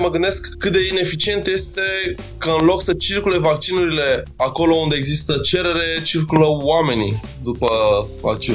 mă 0.00 0.10
gândesc 0.10 0.48
cât 0.58 0.72
de 0.72 0.78
ineficient 0.92 1.46
este 1.46 2.14
că 2.38 2.50
în 2.60 2.66
loc 2.66 2.82
să 2.82 2.92
circule 2.94 3.38
vaccinurile 3.38 4.22
acolo 4.36 4.74
unde 4.74 4.96
există 4.96 5.38
cerere, 5.42 6.02
circulă 6.04 6.46
oamenii 6.48 7.20
după 7.42 7.68
vaccin. 8.20 8.54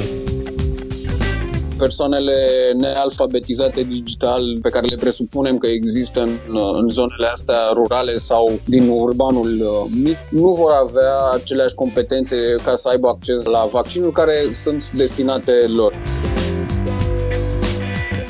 Persoanele 1.78 2.34
nealfabetizate 2.76 3.82
digital 3.82 4.58
pe 4.62 4.68
care 4.68 4.86
le 4.86 4.96
presupunem 4.96 5.58
că 5.58 5.66
există 5.66 6.20
în, 6.20 6.38
în 6.74 6.88
zonele 6.88 7.26
astea 7.26 7.58
rurale 7.72 8.16
sau 8.16 8.60
din 8.64 8.88
urbanul 8.88 9.60
uh, 9.60 9.90
mic 10.02 10.16
nu 10.30 10.48
vor 10.48 10.70
avea 10.70 11.30
aceleași 11.34 11.74
competențe 11.74 12.36
ca 12.64 12.74
să 12.74 12.88
aibă 12.88 13.08
acces 13.08 13.44
la 13.44 13.66
vaccinuri 13.70 14.12
care 14.12 14.44
sunt 14.52 14.90
destinate 14.90 15.52
lor 15.52 15.92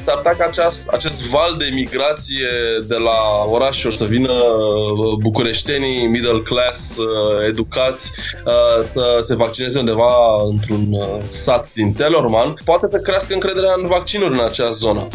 s-ar 0.06 0.16
putea 0.16 0.36
ca 0.36 0.44
aceast, 0.44 0.88
acest 0.88 1.22
val 1.22 1.54
de 1.58 1.70
migrație 1.74 2.48
de 2.88 2.94
la 2.94 3.18
orașuri 3.50 3.96
să 3.96 4.04
vină 4.04 4.32
uh, 4.32 5.18
bucureștenii, 5.20 6.06
middle 6.06 6.40
class, 6.40 6.96
uh, 6.96 7.06
educați, 7.48 8.12
uh, 8.46 8.84
să 8.84 9.18
se 9.20 9.34
vaccineze 9.34 9.78
undeva 9.78 10.12
într-un 10.48 10.96
sat 11.28 11.72
din 11.72 11.92
Telorman, 11.92 12.54
poate 12.64 12.86
să 12.86 12.98
crească 12.98 13.34
încrederea 13.34 13.74
în 13.76 13.86
vaccinuri 13.86 14.32
în 14.32 14.44
acea 14.44 14.70
zonă. 14.70 15.08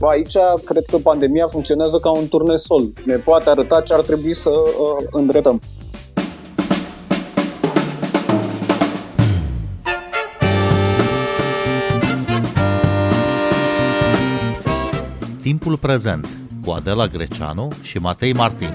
Aici 0.00 0.36
cred 0.64 0.84
că 0.90 0.96
pandemia 0.96 1.46
funcționează 1.46 1.98
ca 1.98 2.10
un 2.10 2.28
turnesol. 2.28 2.92
Ne 3.04 3.16
poate 3.16 3.50
arăta 3.50 3.80
ce 3.80 3.94
ar 3.94 4.00
trebui 4.00 4.34
să 4.34 4.50
uh, 4.50 5.06
îndreptăm. 5.10 5.60
Timpul 15.76 15.94
prezent 15.94 16.28
cu 16.64 16.70
Adela 16.70 17.06
Greceanu 17.06 17.68
și 17.82 17.98
Matei 17.98 18.32
Martin. 18.32 18.74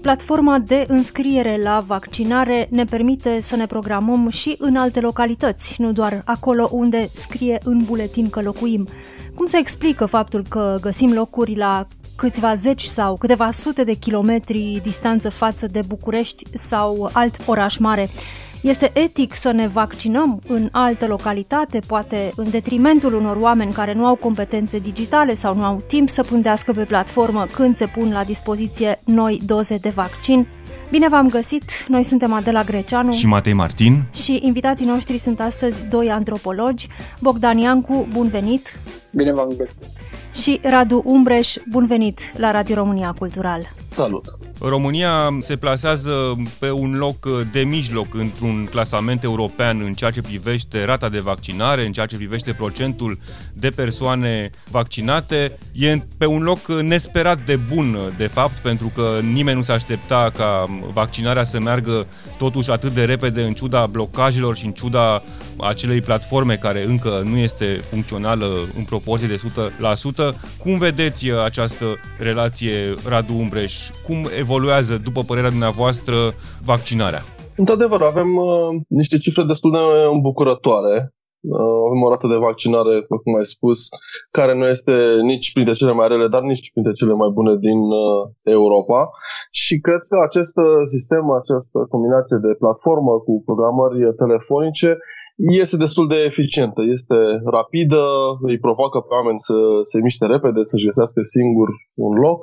Platforma 0.00 0.58
de 0.58 0.84
înscriere 0.88 1.60
la 1.62 1.84
vaccinare 1.86 2.68
ne 2.70 2.84
permite 2.84 3.40
să 3.40 3.56
ne 3.56 3.66
programăm 3.66 4.28
și 4.28 4.56
în 4.58 4.76
alte 4.76 5.00
localități, 5.00 5.80
nu 5.80 5.92
doar 5.92 6.22
acolo 6.24 6.68
unde 6.72 7.10
scrie 7.12 7.58
în 7.64 7.82
buletin 7.84 8.30
că 8.30 8.42
locuim. 8.42 8.88
Cum 9.34 9.46
se 9.46 9.58
explică 9.58 10.06
faptul 10.06 10.44
că 10.48 10.78
găsim 10.80 11.12
locuri 11.12 11.56
la 11.56 11.86
câțiva 12.16 12.54
zeci 12.54 12.82
sau 12.82 13.16
câteva 13.16 13.50
sute 13.50 13.84
de 13.84 13.94
kilometri 13.94 14.80
distanță 14.82 15.30
față 15.30 15.66
de 15.66 15.80
București 15.88 16.44
sau 16.52 17.10
alt 17.12 17.36
oraș 17.46 17.76
mare. 17.76 18.08
Este 18.64 18.90
etic 18.94 19.34
să 19.34 19.50
ne 19.50 19.68
vaccinăm 19.68 20.40
în 20.46 20.68
altă 20.72 21.06
localitate, 21.06 21.78
poate 21.86 22.32
în 22.36 22.50
detrimentul 22.50 23.14
unor 23.14 23.36
oameni 23.36 23.72
care 23.72 23.92
nu 23.92 24.06
au 24.06 24.14
competențe 24.14 24.78
digitale 24.78 25.34
sau 25.34 25.56
nu 25.56 25.64
au 25.64 25.82
timp 25.86 26.08
să 26.08 26.22
pândească 26.22 26.72
pe 26.72 26.84
platformă 26.84 27.46
când 27.52 27.76
se 27.76 27.86
pun 27.86 28.10
la 28.12 28.24
dispoziție 28.24 29.00
noi 29.04 29.40
doze 29.44 29.76
de 29.76 29.88
vaccin? 29.88 30.46
Bine 30.90 31.08
v-am 31.08 31.28
găsit! 31.28 31.64
Noi 31.88 32.02
suntem 32.02 32.32
Adela 32.32 32.62
Greceanu 32.62 33.12
și 33.12 33.26
Matei 33.26 33.52
Martin 33.52 34.02
și 34.14 34.40
invitații 34.42 34.86
noștri 34.86 35.18
sunt 35.18 35.40
astăzi 35.40 35.84
doi 35.84 36.10
antropologi. 36.10 36.88
Bogdan 37.20 37.58
Iancu, 37.58 38.06
bun 38.12 38.28
venit! 38.28 38.78
Bine 39.14 39.32
v-am 39.32 39.54
găsit! 39.56 39.82
Și 40.34 40.60
Radu 40.62 41.02
Umbreș, 41.04 41.56
bun 41.70 41.86
venit 41.86 42.38
la 42.38 42.50
Radio 42.50 42.74
România 42.74 43.14
Cultural! 43.18 43.72
Salut! 43.94 44.38
România 44.60 45.36
se 45.38 45.56
plasează 45.56 46.10
pe 46.58 46.70
un 46.70 46.94
loc 46.94 47.28
de 47.52 47.60
mijloc 47.60 48.14
într-un 48.14 48.68
clasament 48.70 49.22
european 49.22 49.80
în 49.84 49.92
ceea 49.92 50.10
ce 50.10 50.20
privește 50.20 50.84
rata 50.84 51.08
de 51.08 51.18
vaccinare, 51.18 51.86
în 51.86 51.92
ceea 51.92 52.06
ce 52.06 52.16
privește 52.16 52.52
procentul 52.52 53.18
de 53.52 53.68
persoane 53.68 54.50
vaccinate. 54.70 55.58
E 55.72 55.98
pe 56.18 56.26
un 56.26 56.42
loc 56.42 56.68
nesperat 56.68 57.44
de 57.44 57.58
bun, 57.74 57.96
de 58.16 58.26
fapt, 58.26 58.58
pentru 58.58 58.92
că 58.94 59.18
nimeni 59.32 59.56
nu 59.56 59.62
se 59.62 59.72
aștepta 59.72 60.30
ca 60.36 60.80
vaccinarea 60.92 61.44
să 61.44 61.60
meargă 61.60 62.06
totuși 62.38 62.70
atât 62.70 62.92
de 62.92 63.04
repede 63.04 63.42
în 63.42 63.52
ciuda 63.52 63.86
blocajelor 63.86 64.56
și 64.56 64.64
în 64.64 64.72
ciuda 64.72 65.22
acelei 65.56 66.00
platforme 66.00 66.56
care 66.56 66.84
încă 66.84 67.22
nu 67.24 67.36
este 67.36 67.80
funcțională 67.90 68.46
în 68.76 68.82
proporție 68.84 69.03
de 69.26 69.40
100%. 70.32 70.58
Cum 70.58 70.78
vedeți 70.78 71.30
această 71.30 71.84
relație, 72.18 72.94
Radu 73.08 73.34
Umbreș? 73.34 73.88
Cum 74.06 74.28
evoluează, 74.38 74.98
după 74.98 75.22
părerea 75.22 75.50
dumneavoastră, 75.50 76.34
vaccinarea? 76.64 77.24
Într-adevăr, 77.56 78.02
avem 78.02 78.36
uh, 78.36 78.80
niște 78.88 79.16
cifre 79.16 79.42
destul 79.42 79.70
de 79.70 79.78
îmbucurătoare. 80.12 81.14
Uh, 81.52 81.78
avem 81.88 82.00
o 82.06 82.10
rată 82.12 82.26
de 82.32 82.44
vaccinare, 82.48 82.94
cum 83.22 83.32
ai 83.40 83.48
spus, 83.54 83.78
care 84.38 84.52
nu 84.58 84.66
este 84.74 84.94
nici 85.30 85.52
printre 85.52 85.78
cele 85.80 85.94
mai 85.98 86.08
rele, 86.12 86.26
dar 86.34 86.42
nici 86.42 86.70
printre 86.72 86.92
cele 87.00 87.14
mai 87.22 87.30
bune 87.36 87.54
din 87.66 87.80
uh, 88.04 88.22
Europa. 88.58 89.00
Și 89.62 89.74
cred 89.86 90.02
că 90.10 90.16
acest 90.28 90.56
uh, 90.66 90.82
sistem, 90.94 91.24
această 91.40 91.78
combinație 91.92 92.38
de 92.46 92.52
platformă 92.62 93.12
cu 93.26 93.32
programări 93.46 94.14
telefonice 94.22 94.90
este 95.62 95.76
destul 95.84 96.06
de 96.12 96.18
eficientă, 96.30 96.80
este 96.96 97.18
rapidă, 97.56 98.04
îi 98.48 98.58
provoacă 98.66 98.98
pe 99.00 99.14
oameni 99.18 99.40
să 99.48 99.56
se 99.90 99.98
miște 100.06 100.24
repede, 100.34 100.60
să-și 100.70 100.88
găsească 100.90 101.20
singur 101.36 101.68
un 102.06 102.14
loc 102.26 102.40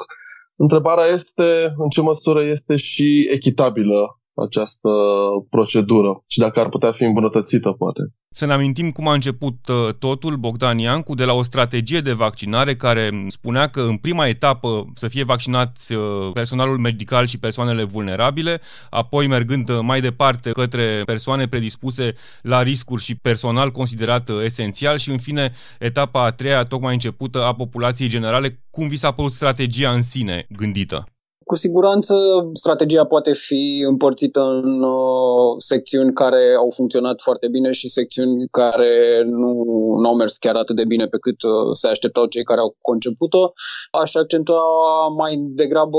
Întrebarea 0.66 1.06
este 1.06 1.74
în 1.78 1.90
ce 1.90 2.02
măsură 2.02 2.44
este 2.44 2.76
și 2.76 3.28
echitabilă 3.32 4.21
această 4.34 4.90
procedură 5.50 6.24
și 6.28 6.40
dacă 6.40 6.60
ar 6.60 6.70
putea 6.70 6.92
fi 6.92 7.04
îmbunătățită, 7.04 7.72
poate. 7.72 8.02
Să 8.34 8.46
ne 8.46 8.54
amintim 8.54 8.92
cum 8.92 9.08
a 9.08 9.14
început 9.14 9.68
uh, 9.68 9.94
totul, 10.00 10.36
Bogdan 10.36 10.78
Iancu, 10.78 11.16
de 11.16 11.26
la 11.26 11.34
o 11.34 11.44
strategie 11.44 12.00
de 12.00 12.12
vaccinare 12.12 12.76
care 12.76 13.26
spunea 13.28 13.68
că 13.68 13.82
în 13.82 13.98
prima 13.98 14.28
etapă 14.28 14.86
să 14.94 15.08
fie 15.08 15.24
vaccinați 15.24 15.94
uh, 15.94 16.30
personalul 16.34 16.78
medical 16.78 17.26
și 17.26 17.40
persoanele 17.40 17.84
vulnerabile, 17.84 18.62
apoi 18.90 19.28
mergând 19.28 19.70
uh, 19.70 19.80
mai 19.82 20.02
departe 20.02 20.52
către 20.52 21.02
persoane 21.06 21.48
predispuse 21.48 22.14
la 22.42 22.62
riscuri 22.62 23.02
și 23.02 23.16
personal 23.16 23.72
considerat 23.72 24.30
esențial 24.44 24.98
și 24.98 25.10
în 25.10 25.18
fine 25.18 25.52
etapa 25.80 26.24
a 26.24 26.32
treia, 26.32 26.64
tocmai 26.64 26.94
începută 26.94 27.44
a 27.44 27.54
populației 27.54 28.10
generale. 28.10 28.64
Cum 28.70 28.88
vi 28.88 28.96
s-a 28.96 29.12
părut 29.12 29.32
strategia 29.32 29.92
în 29.92 30.02
sine 30.02 30.46
gândită? 30.50 31.06
Cu 31.46 31.56
siguranță, 31.56 32.16
strategia 32.54 33.06
poate 33.06 33.34
fi 33.34 33.84
împărțită 33.88 34.42
în 34.42 34.82
uh, 34.84 35.56
secțiuni 35.58 36.14
care 36.14 36.56
au 36.58 36.70
funcționat 36.74 37.22
foarte 37.22 37.48
bine 37.48 37.72
și 37.72 37.88
secțiuni 37.88 38.48
care 38.52 39.24
nu, 39.26 39.64
nu 40.02 40.08
au 40.08 40.16
mers 40.16 40.38
chiar 40.38 40.56
atât 40.56 40.76
de 40.76 40.84
bine 40.88 41.06
pe 41.06 41.18
cât 41.18 41.42
uh, 41.42 41.52
se 41.72 41.88
așteptau 41.88 42.26
cei 42.26 42.44
care 42.44 42.60
au 42.60 42.76
conceput-o. 42.82 43.52
Aș 44.02 44.16
accentua 44.16 44.62
mai 45.18 45.36
degrabă 45.40 45.98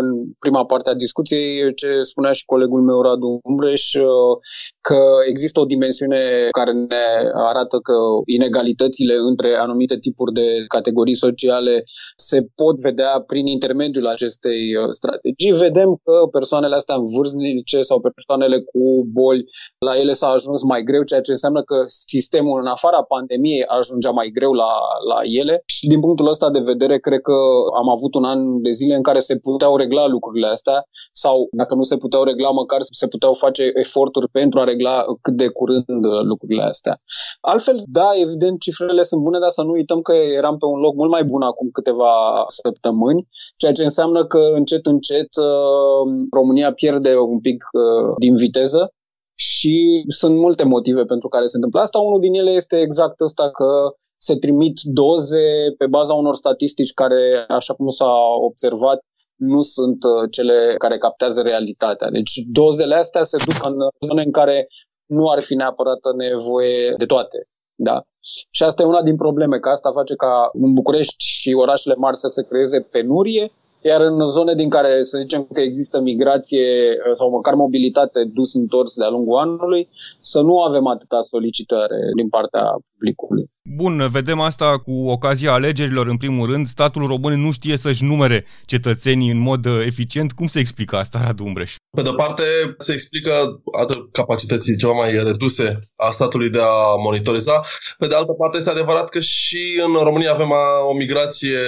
în 0.00 0.06
prima 0.38 0.64
parte 0.64 0.90
a 0.90 0.94
discuției 0.94 1.74
ce 1.74 2.02
spunea 2.02 2.32
și 2.32 2.44
colegul 2.44 2.80
meu 2.80 3.02
Radu 3.02 3.38
Umbreș, 3.42 3.94
uh, 3.94 4.36
că 4.80 5.00
există 5.28 5.60
o 5.60 5.64
dimensiune 5.64 6.48
care 6.50 6.72
ne 6.72 7.30
arată 7.34 7.78
că 7.78 7.94
inegalitățile 8.26 9.14
între 9.14 9.54
anumite 9.54 9.98
tipuri 9.98 10.32
de 10.32 10.64
categorii 10.68 11.16
sociale 11.16 11.84
se 12.16 12.46
pot 12.54 12.80
vedea 12.80 13.24
prin 13.26 13.46
intermediul 13.46 14.06
acestei 14.06 14.75
uh, 14.75 14.75
strategii, 14.90 15.52
vedem 15.66 15.90
că 16.04 16.14
persoanele 16.30 16.74
astea 16.74 16.96
vârstnice 17.14 17.82
sau 17.82 17.98
persoanele 18.00 18.58
cu 18.70 18.82
boli, 19.18 19.44
la 19.78 19.98
ele 19.98 20.12
s-a 20.12 20.28
ajuns 20.28 20.62
mai 20.62 20.82
greu, 20.82 21.02
ceea 21.02 21.20
ce 21.20 21.30
înseamnă 21.30 21.62
că 21.62 21.76
sistemul 21.86 22.60
în 22.60 22.66
afara 22.66 23.02
pandemiei 23.02 23.64
ajungea 23.64 24.10
mai 24.10 24.28
greu 24.36 24.52
la, 24.52 24.70
la 25.10 25.18
ele 25.40 25.62
și 25.66 25.86
din 25.86 26.00
punctul 26.00 26.28
ăsta 26.28 26.50
de 26.50 26.58
vedere 26.58 26.98
cred 26.98 27.20
că 27.20 27.36
am 27.80 27.88
avut 27.88 28.14
un 28.14 28.24
an 28.24 28.62
de 28.62 28.70
zile 28.70 28.94
în 28.94 29.02
care 29.02 29.18
se 29.18 29.36
puteau 29.36 29.76
regla 29.76 30.06
lucrurile 30.06 30.46
astea 30.46 30.78
sau 31.12 31.48
dacă 31.52 31.74
nu 31.74 31.82
se 31.82 31.96
puteau 31.96 32.22
regla, 32.22 32.50
măcar 32.50 32.80
se 32.90 33.06
puteau 33.06 33.32
face 33.32 33.70
eforturi 33.74 34.28
pentru 34.28 34.60
a 34.60 34.64
regla 34.64 35.04
cât 35.20 35.36
de 35.36 35.48
curând 35.48 36.04
lucrurile 36.22 36.62
astea. 36.62 37.00
Altfel, 37.40 37.84
da, 37.86 38.08
evident, 38.14 38.60
cifrele 38.60 39.02
sunt 39.02 39.22
bune, 39.22 39.38
dar 39.38 39.50
să 39.50 39.62
nu 39.62 39.70
uităm 39.70 40.00
că 40.00 40.12
eram 40.12 40.56
pe 40.58 40.66
un 40.66 40.80
loc 40.80 40.94
mult 40.94 41.10
mai 41.10 41.24
bun 41.24 41.42
acum 41.42 41.68
câteva 41.72 42.12
săptămâni, 42.46 43.28
ceea 43.56 43.72
ce 43.72 43.84
înseamnă 43.84 44.26
că 44.26 44.38
încet 44.38 44.65
încet, 44.66 44.86
încet 44.86 45.36
uh, 45.36 46.26
România 46.30 46.72
pierde 46.72 47.16
un 47.16 47.40
pic 47.40 47.64
uh, 47.72 48.14
din 48.18 48.34
viteză 48.36 48.90
și 49.38 50.04
sunt 50.08 50.36
multe 50.36 50.64
motive 50.64 51.04
pentru 51.04 51.28
care 51.28 51.46
se 51.46 51.56
întâmplă 51.56 51.80
asta. 51.80 51.98
Unul 51.98 52.20
din 52.20 52.34
ele 52.34 52.50
este 52.50 52.80
exact 52.80 53.20
ăsta 53.20 53.50
că 53.50 53.68
se 54.16 54.36
trimit 54.36 54.80
doze 54.82 55.74
pe 55.78 55.86
baza 55.86 56.14
unor 56.14 56.34
statistici 56.34 56.92
care, 56.92 57.44
așa 57.48 57.74
cum 57.74 57.88
s-a 57.88 58.12
observat, 58.40 58.98
nu 59.36 59.62
sunt 59.62 60.04
uh, 60.04 60.30
cele 60.30 60.74
care 60.78 60.96
captează 60.98 61.42
realitatea. 61.42 62.10
Deci 62.10 62.32
dozele 62.52 62.94
astea 62.94 63.24
se 63.24 63.36
duc 63.46 63.64
în 63.64 63.76
zone 64.06 64.22
în 64.22 64.30
care 64.30 64.68
nu 65.06 65.28
ar 65.28 65.40
fi 65.40 65.54
neapărat 65.54 65.98
nevoie 66.16 66.94
de 66.96 67.06
toate. 67.06 67.48
Da? 67.74 68.02
Și 68.50 68.62
asta 68.62 68.82
e 68.82 68.86
una 68.86 69.02
din 69.02 69.16
probleme, 69.16 69.58
că 69.58 69.68
asta 69.68 69.90
face 69.92 70.14
ca 70.14 70.48
în 70.52 70.72
București 70.72 71.24
și 71.24 71.52
orașele 71.52 71.94
mari 71.94 72.16
să 72.16 72.28
se 72.28 72.42
creeze 72.42 72.80
penurie 72.80 73.52
Iar 73.90 74.00
în 74.00 74.26
zone 74.26 74.54
din 74.54 74.68
care 74.68 75.02
să 75.02 75.18
zicem 75.18 75.42
că 75.52 75.60
există 75.60 76.00
migrație 76.00 76.66
sau 77.14 77.30
măcar 77.30 77.54
mobilitate 77.54 78.24
dus-întors 78.24 78.94
de-a 78.94 79.08
lungul 79.08 79.38
anului, 79.38 79.88
să 80.20 80.40
nu 80.40 80.60
avem 80.60 80.86
atâta 80.86 81.20
solicitare 81.22 81.98
din 82.16 82.28
partea 82.28 82.64
publicului. 82.92 83.44
Bun, 83.76 84.08
vedem 84.10 84.40
asta 84.40 84.78
cu 84.78 84.92
ocazia 85.08 85.52
alegerilor, 85.52 86.06
în 86.06 86.16
primul 86.16 86.46
rând. 86.46 86.66
Statul 86.66 87.06
român 87.06 87.40
nu 87.40 87.52
știe 87.52 87.76
să-și 87.76 88.04
numere 88.04 88.44
cetățenii 88.66 89.30
în 89.30 89.38
mod 89.38 89.66
uh, 89.66 89.82
eficient. 89.86 90.32
Cum 90.32 90.46
se 90.46 90.58
explică 90.58 90.96
asta, 90.96 91.20
Radu 91.24 91.44
Umbreș? 91.44 91.74
Pe 91.96 92.02
de 92.02 92.10
parte, 92.16 92.42
se 92.78 92.92
explică 92.92 93.62
atât 93.80 94.12
capacității 94.12 94.76
ceva 94.76 94.92
mai 94.92 95.22
reduse 95.22 95.78
a 95.96 96.10
statului 96.10 96.50
de 96.50 96.60
a 96.60 96.94
monitoriza. 97.04 97.60
Pe 97.98 98.06
de 98.06 98.14
altă 98.14 98.32
parte, 98.32 98.56
este 98.56 98.70
adevărat 98.70 99.08
că 99.08 99.20
și 99.20 99.82
în 99.86 99.92
România 100.04 100.32
avem 100.32 100.50
o 100.90 100.94
migrație 100.94 101.58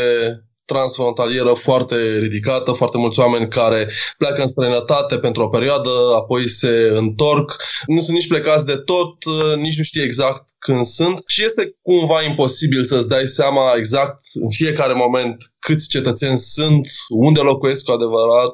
transfrontalieră 0.73 1.53
foarte 1.53 2.19
ridicată, 2.19 2.73
foarte 2.73 2.99
mulți 2.99 3.19
oameni 3.19 3.49
care 3.49 3.91
pleacă 4.19 4.43
în 4.43 4.49
străinătate 4.49 5.19
pentru 5.19 5.43
o 5.43 5.49
perioadă, 5.49 5.91
apoi 6.17 6.49
se 6.49 6.73
întorc, 6.93 7.57
nu 7.87 8.01
sunt 8.01 8.17
nici 8.17 8.29
plecați 8.29 8.67
de 8.67 8.77
tot, 8.77 9.15
nici 9.57 9.77
nu 9.77 9.83
știe 9.83 10.03
exact 10.03 10.45
când 10.59 10.85
sunt 10.85 11.23
și 11.27 11.45
este 11.45 11.77
cumva 11.83 12.23
imposibil 12.23 12.85
să-ți 12.85 13.09
dai 13.09 13.27
seama 13.27 13.75
exact 13.77 14.21
în 14.35 14.51
fiecare 14.51 14.93
moment 14.93 15.37
câți 15.59 15.89
cetățeni 15.89 16.39
sunt, 16.39 16.89
unde 17.09 17.41
locuiesc 17.41 17.85
cu 17.85 17.93
adevărat. 17.93 18.53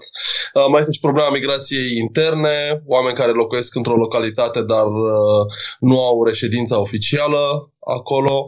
Uh, 0.55 0.67
mai 0.71 0.81
este 0.81 0.93
și 0.93 1.01
problema 1.01 1.31
migrației 1.31 1.97
interne, 1.97 2.83
oameni 2.87 3.17
care 3.17 3.33
locuiesc 3.33 3.75
într-o 3.75 3.97
localitate, 3.97 4.63
dar 4.63 4.87
uh, 4.87 5.45
nu 5.79 6.07
au 6.07 6.25
reședința 6.25 6.81
oficială 6.81 7.73
acolo 7.99 8.47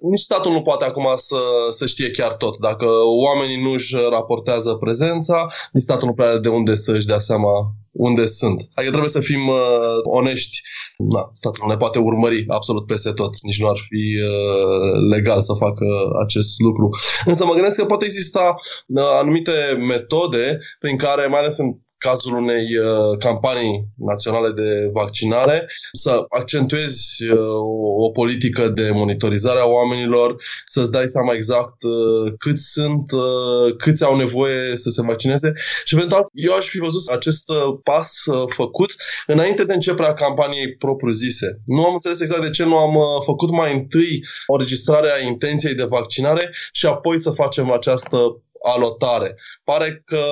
nici 0.00 0.20
statul 0.20 0.52
nu 0.52 0.62
poate 0.62 0.84
acum 0.84 1.06
să, 1.16 1.38
să 1.70 1.86
știe 1.86 2.10
chiar 2.10 2.34
tot. 2.34 2.58
Dacă 2.60 2.86
oamenii 3.26 3.62
nu 3.62 3.70
își 3.70 3.96
raportează 4.10 4.74
prezența, 4.74 5.46
nici 5.72 5.82
statul 5.82 6.06
nu 6.06 6.14
prea 6.14 6.28
are 6.28 6.38
de 6.38 6.48
unde 6.48 6.76
să 6.76 6.92
își 6.92 7.06
dea 7.06 7.18
seama 7.18 7.50
unde 7.92 8.26
sunt. 8.26 8.68
Adică 8.74 8.90
trebuie 8.90 9.10
să 9.10 9.20
fim 9.20 9.48
uh, 9.48 9.98
onești. 10.02 10.60
Na, 10.98 11.30
statul 11.32 11.62
nu 11.64 11.70
ne 11.70 11.76
poate 11.76 11.98
urmări 11.98 12.44
absolut 12.48 12.86
peste 12.86 13.10
tot. 13.10 13.42
Nici 13.42 13.60
nu 13.60 13.68
ar 13.68 13.76
fi 13.88 14.14
uh, 14.22 15.08
legal 15.10 15.42
să 15.42 15.52
facă 15.52 15.86
acest 16.24 16.60
lucru. 16.60 16.88
Însă 17.24 17.44
mă 17.44 17.52
gândesc 17.52 17.76
că 17.76 17.84
pot 17.84 18.02
exista 18.02 18.54
uh, 18.86 19.02
anumite 19.20 19.52
metode 19.88 20.58
prin 20.78 20.96
care, 20.96 21.26
mai 21.26 21.38
ales 21.38 21.58
în 21.58 21.78
cazul 21.98 22.36
unei 22.36 22.64
uh, 22.78 23.18
campanii 23.18 23.84
naționale 23.96 24.52
de 24.52 24.90
vaccinare, 24.92 25.66
să 25.92 26.24
accentuezi 26.28 27.24
uh, 27.30 27.38
o, 27.48 28.04
o 28.04 28.10
politică 28.10 28.68
de 28.68 28.90
monitorizare 28.92 29.60
a 29.60 29.64
oamenilor, 29.64 30.36
să-ți 30.64 30.90
dai 30.90 31.08
seama 31.08 31.34
exact 31.34 31.82
uh, 31.82 32.32
cât 32.38 32.58
sunt, 32.58 33.12
uh, 33.12 33.76
câți 33.76 34.04
au 34.04 34.16
nevoie 34.16 34.76
să 34.76 34.90
se 34.90 35.02
vaccineze 35.02 35.52
și 35.84 35.94
eventual 35.94 36.22
eu 36.32 36.54
aș 36.54 36.66
fi 36.66 36.78
văzut 36.78 37.08
acest 37.08 37.50
uh, 37.50 37.78
pas 37.82 38.24
uh, 38.24 38.42
făcut 38.54 38.94
înainte 39.26 39.64
de 39.64 39.74
începerea 39.74 40.14
campaniei 40.14 40.76
propriu-zise. 40.76 41.60
Nu 41.64 41.84
am 41.84 41.92
înțeles 41.92 42.20
exact 42.20 42.42
de 42.42 42.50
ce 42.50 42.64
nu 42.64 42.76
am 42.76 42.94
uh, 42.94 43.04
făcut 43.24 43.50
mai 43.50 43.74
întâi 43.74 44.24
o 44.46 44.56
registrare 44.56 45.10
a 45.10 45.26
intenției 45.26 45.74
de 45.74 45.84
vaccinare 45.84 46.50
și 46.72 46.86
apoi 46.86 47.18
să 47.18 47.30
facem 47.30 47.70
această 47.70 48.40
alotare. 48.62 49.36
Pare 49.64 50.02
că 50.04 50.22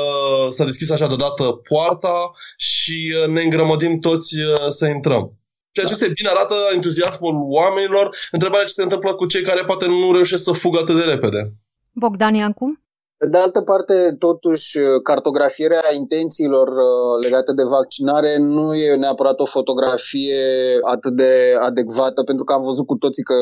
s-a 0.51 0.65
deschis 0.65 0.91
așa 0.91 1.07
deodată 1.07 1.43
poarta 1.69 2.31
și 2.57 3.15
uh, 3.23 3.29
ne 3.29 3.43
îngrămădim 3.43 3.99
toți 3.99 4.39
uh, 4.39 4.69
să 4.69 4.87
intrăm. 4.87 5.39
Ceea 5.73 5.87
ce 5.87 5.93
este 5.93 6.13
bine 6.15 6.29
arată 6.29 6.55
entuziasmul 6.75 7.35
oamenilor. 7.49 8.17
Întrebarea 8.31 8.67
ce 8.67 8.73
se 8.73 8.83
întâmplă 8.83 9.15
cu 9.15 9.27
cei 9.27 9.43
care 9.43 9.65
poate 9.65 9.87
nu 9.87 10.13
reușesc 10.13 10.43
să 10.43 10.53
fugă 10.53 10.79
atât 10.79 10.97
de 10.97 11.11
repede. 11.11 11.53
Bogdan 11.93 12.35
Iancu? 12.35 12.84
De 13.31 13.39
altă 13.39 13.61
parte, 13.61 14.15
totuși, 14.19 14.79
cartografierea 15.03 15.95
intențiilor 15.95 16.69
uh, 16.69 17.25
legate 17.25 17.53
de 17.53 17.63
vaccinare 17.63 18.39
nu 18.39 18.75
e 18.75 18.97
neapărat 18.97 19.41
o 19.41 19.45
fotografie 19.45 20.45
atât 20.83 21.17
de 21.17 21.55
adecvată, 21.61 22.23
pentru 22.23 22.45
că 22.45 22.53
am 22.53 22.63
văzut 22.63 22.87
cu 22.87 22.97
toții 22.97 23.23
că 23.23 23.35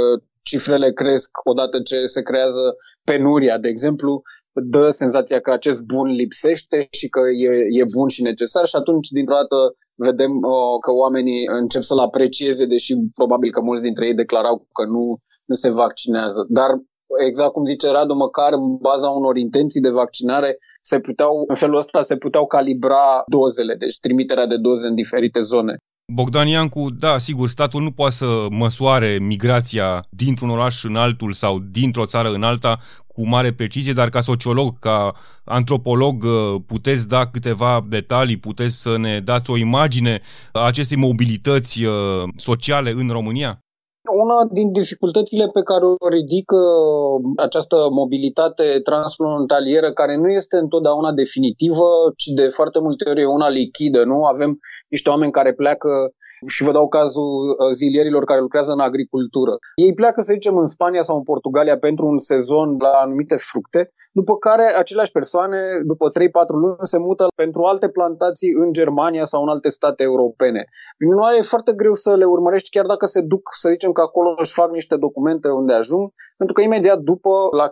cifrele 0.42 0.92
cresc 0.92 1.30
odată 1.44 1.80
ce 1.80 2.04
se 2.04 2.22
creează 2.22 2.76
penuria, 3.04 3.58
de 3.58 3.68
exemplu, 3.68 4.22
dă 4.52 4.90
senzația 4.90 5.40
că 5.40 5.50
acest 5.50 5.82
bun 5.82 6.06
lipsește 6.08 6.86
și 6.90 7.08
că 7.08 7.20
e, 7.38 7.48
e 7.80 7.84
bun 7.96 8.08
și 8.08 8.22
necesar 8.22 8.66
și 8.66 8.76
atunci, 8.76 9.08
dintr-o 9.08 9.34
dată, 9.34 9.56
vedem 9.94 10.30
uh, 10.30 10.76
că 10.80 10.92
oamenii 10.92 11.46
încep 11.46 11.82
să-l 11.82 11.98
aprecieze, 11.98 12.66
deși 12.66 12.94
probabil 13.14 13.50
că 13.50 13.60
mulți 13.60 13.82
dintre 13.82 14.06
ei 14.06 14.14
declarau 14.14 14.66
că 14.72 14.84
nu, 14.84 15.18
nu 15.44 15.54
se 15.54 15.70
vaccinează. 15.70 16.46
Dar 16.48 16.70
exact 17.26 17.52
cum 17.52 17.64
zice 17.64 17.90
Radu, 17.90 18.14
măcar 18.14 18.52
în 18.52 18.76
baza 18.76 19.08
unor 19.08 19.36
intenții 19.36 19.80
de 19.80 19.90
vaccinare, 19.90 20.58
se 20.80 21.00
puteau, 21.00 21.44
în 21.46 21.54
felul 21.54 21.76
ăsta 21.76 22.02
se 22.02 22.16
puteau 22.16 22.46
calibra 22.46 23.22
dozele, 23.26 23.74
deci 23.74 23.98
trimiterea 24.00 24.46
de 24.46 24.56
doze 24.56 24.88
în 24.88 24.94
diferite 24.94 25.40
zone. 25.40 25.76
Bogdan 26.12 26.46
Iancu, 26.48 26.90
da, 26.98 27.18
sigur, 27.18 27.48
statul 27.48 27.82
nu 27.82 27.90
poate 27.90 28.14
să 28.14 28.46
măsoare 28.50 29.18
migrația 29.20 30.04
dintr-un 30.10 30.50
oraș 30.50 30.84
în 30.84 30.96
altul 30.96 31.32
sau 31.32 31.58
dintr-o 31.58 32.06
țară 32.06 32.28
în 32.28 32.42
alta 32.42 32.78
cu 33.06 33.26
mare 33.26 33.52
precizie, 33.52 33.92
dar 33.92 34.08
ca 34.08 34.20
sociolog, 34.20 34.78
ca 34.78 35.12
antropolog, 35.44 36.24
uh, 36.24 36.60
puteți 36.66 37.08
da 37.08 37.26
câteva 37.26 37.84
detalii, 37.88 38.36
puteți 38.36 38.76
să 38.76 38.98
ne 38.98 39.20
dați 39.20 39.50
o 39.50 39.56
imagine 39.56 40.20
a 40.52 40.66
acestei 40.66 40.96
mobilități 40.96 41.84
uh, 41.84 41.92
sociale 42.36 42.90
în 42.90 43.08
România? 43.08 43.58
Una 44.10 44.44
din 44.50 44.72
dificultățile 44.72 45.48
pe 45.48 45.62
care 45.62 45.84
o 45.84 46.08
ridică 46.08 46.56
această 47.36 47.76
mobilitate 47.90 48.80
transfrontalieră, 48.82 49.92
care 49.92 50.16
nu 50.16 50.28
este 50.28 50.56
întotdeauna 50.56 51.12
definitivă, 51.12 51.86
ci 52.16 52.26
de 52.26 52.48
foarte 52.48 52.78
multe 52.80 53.10
ori 53.10 53.20
e 53.20 53.26
una 53.26 53.48
lichidă, 53.48 54.04
nu? 54.04 54.24
Avem 54.24 54.58
niște 54.88 55.10
oameni 55.10 55.32
care 55.32 55.52
pleacă 55.54 55.88
și 56.46 56.62
vă 56.62 56.72
dau 56.72 56.88
cazul 56.88 57.32
uh, 57.48 57.70
zilierilor 57.72 58.24
care 58.24 58.40
lucrează 58.40 58.72
în 58.72 58.80
agricultură. 58.80 59.52
Ei 59.74 59.94
pleacă, 59.94 60.20
să 60.20 60.32
zicem, 60.32 60.56
în 60.56 60.66
Spania 60.66 61.02
sau 61.02 61.16
în 61.16 61.22
Portugalia 61.22 61.78
pentru 61.78 62.06
un 62.06 62.18
sezon 62.18 62.76
la 62.78 62.90
anumite 62.90 63.36
fructe, 63.36 63.92
după 64.12 64.36
care 64.36 64.62
aceleași 64.62 65.10
persoane, 65.10 65.58
după 65.84 66.10
3-4 66.10 66.12
luni, 66.48 66.76
se 66.82 66.98
mută 66.98 67.26
pentru 67.34 67.62
alte 67.62 67.88
plantații 67.88 68.52
în 68.62 68.72
Germania 68.72 69.24
sau 69.24 69.42
în 69.42 69.48
alte 69.48 69.68
state 69.68 70.02
europene. 70.02 70.64
Prin 70.96 71.12
urmare, 71.12 71.36
e 71.36 71.52
foarte 71.54 71.72
greu 71.72 71.94
să 71.94 72.14
le 72.14 72.24
urmărești, 72.24 72.70
chiar 72.70 72.86
dacă 72.86 73.06
se 73.06 73.20
duc, 73.20 73.48
să 73.52 73.68
zicem 73.70 73.92
că 73.92 74.00
acolo 74.00 74.34
își 74.38 74.52
fac 74.52 74.70
niște 74.70 74.96
documente 74.96 75.48
unde 75.48 75.72
ajung, 75.72 76.12
pentru 76.36 76.54
că 76.54 76.60
imediat 76.62 76.98
după, 76.98 77.30
la 77.56 77.66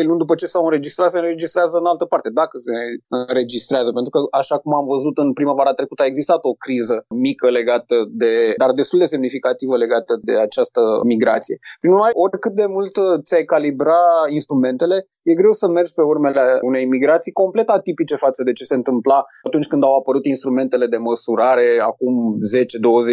2-3 0.00 0.04
luni 0.04 0.18
după 0.18 0.34
ce 0.34 0.46
s-au 0.46 0.64
înregistrat, 0.64 1.10
se 1.10 1.18
înregistrează 1.18 1.76
în 1.78 1.86
altă 1.86 2.04
parte, 2.04 2.30
dacă 2.30 2.58
se 2.58 2.72
înregistrează. 3.08 3.92
Pentru 3.92 4.10
că, 4.10 4.18
așa 4.30 4.58
cum 4.58 4.74
am 4.74 4.86
văzut 4.94 5.18
în 5.18 5.32
primăvara 5.32 5.72
trecută, 5.72 6.02
a 6.02 6.06
existat 6.06 6.38
o 6.42 6.52
criză 6.52 7.04
mică 7.08 7.50
legată 7.50 7.94
de, 8.08 8.54
dar 8.56 8.70
destul 8.72 8.98
de 8.98 9.04
semnificativă 9.04 9.76
legată 9.76 10.20
de 10.22 10.34
această 10.38 10.80
migrație. 11.04 11.56
Prin 11.80 11.92
urmare, 11.92 12.12
oricât 12.14 12.52
de 12.52 12.66
mult 12.66 12.94
ți-ai 13.24 13.44
calibra 13.44 14.00
instrumentele, 14.28 15.06
e 15.22 15.34
greu 15.34 15.52
să 15.52 15.68
mergi 15.68 15.92
pe 15.94 16.02
urmele 16.02 16.58
unei 16.60 16.84
migrații 16.84 17.32
complet 17.32 17.68
atipice 17.68 18.14
față 18.14 18.42
de 18.42 18.52
ce 18.52 18.64
se 18.64 18.74
întâmpla 18.74 19.24
atunci 19.46 19.66
când 19.66 19.82
au 19.84 19.96
apărut 19.96 20.24
instrumentele 20.26 20.86
de 20.86 20.96
măsurare 20.96 21.68
acum 21.82 22.38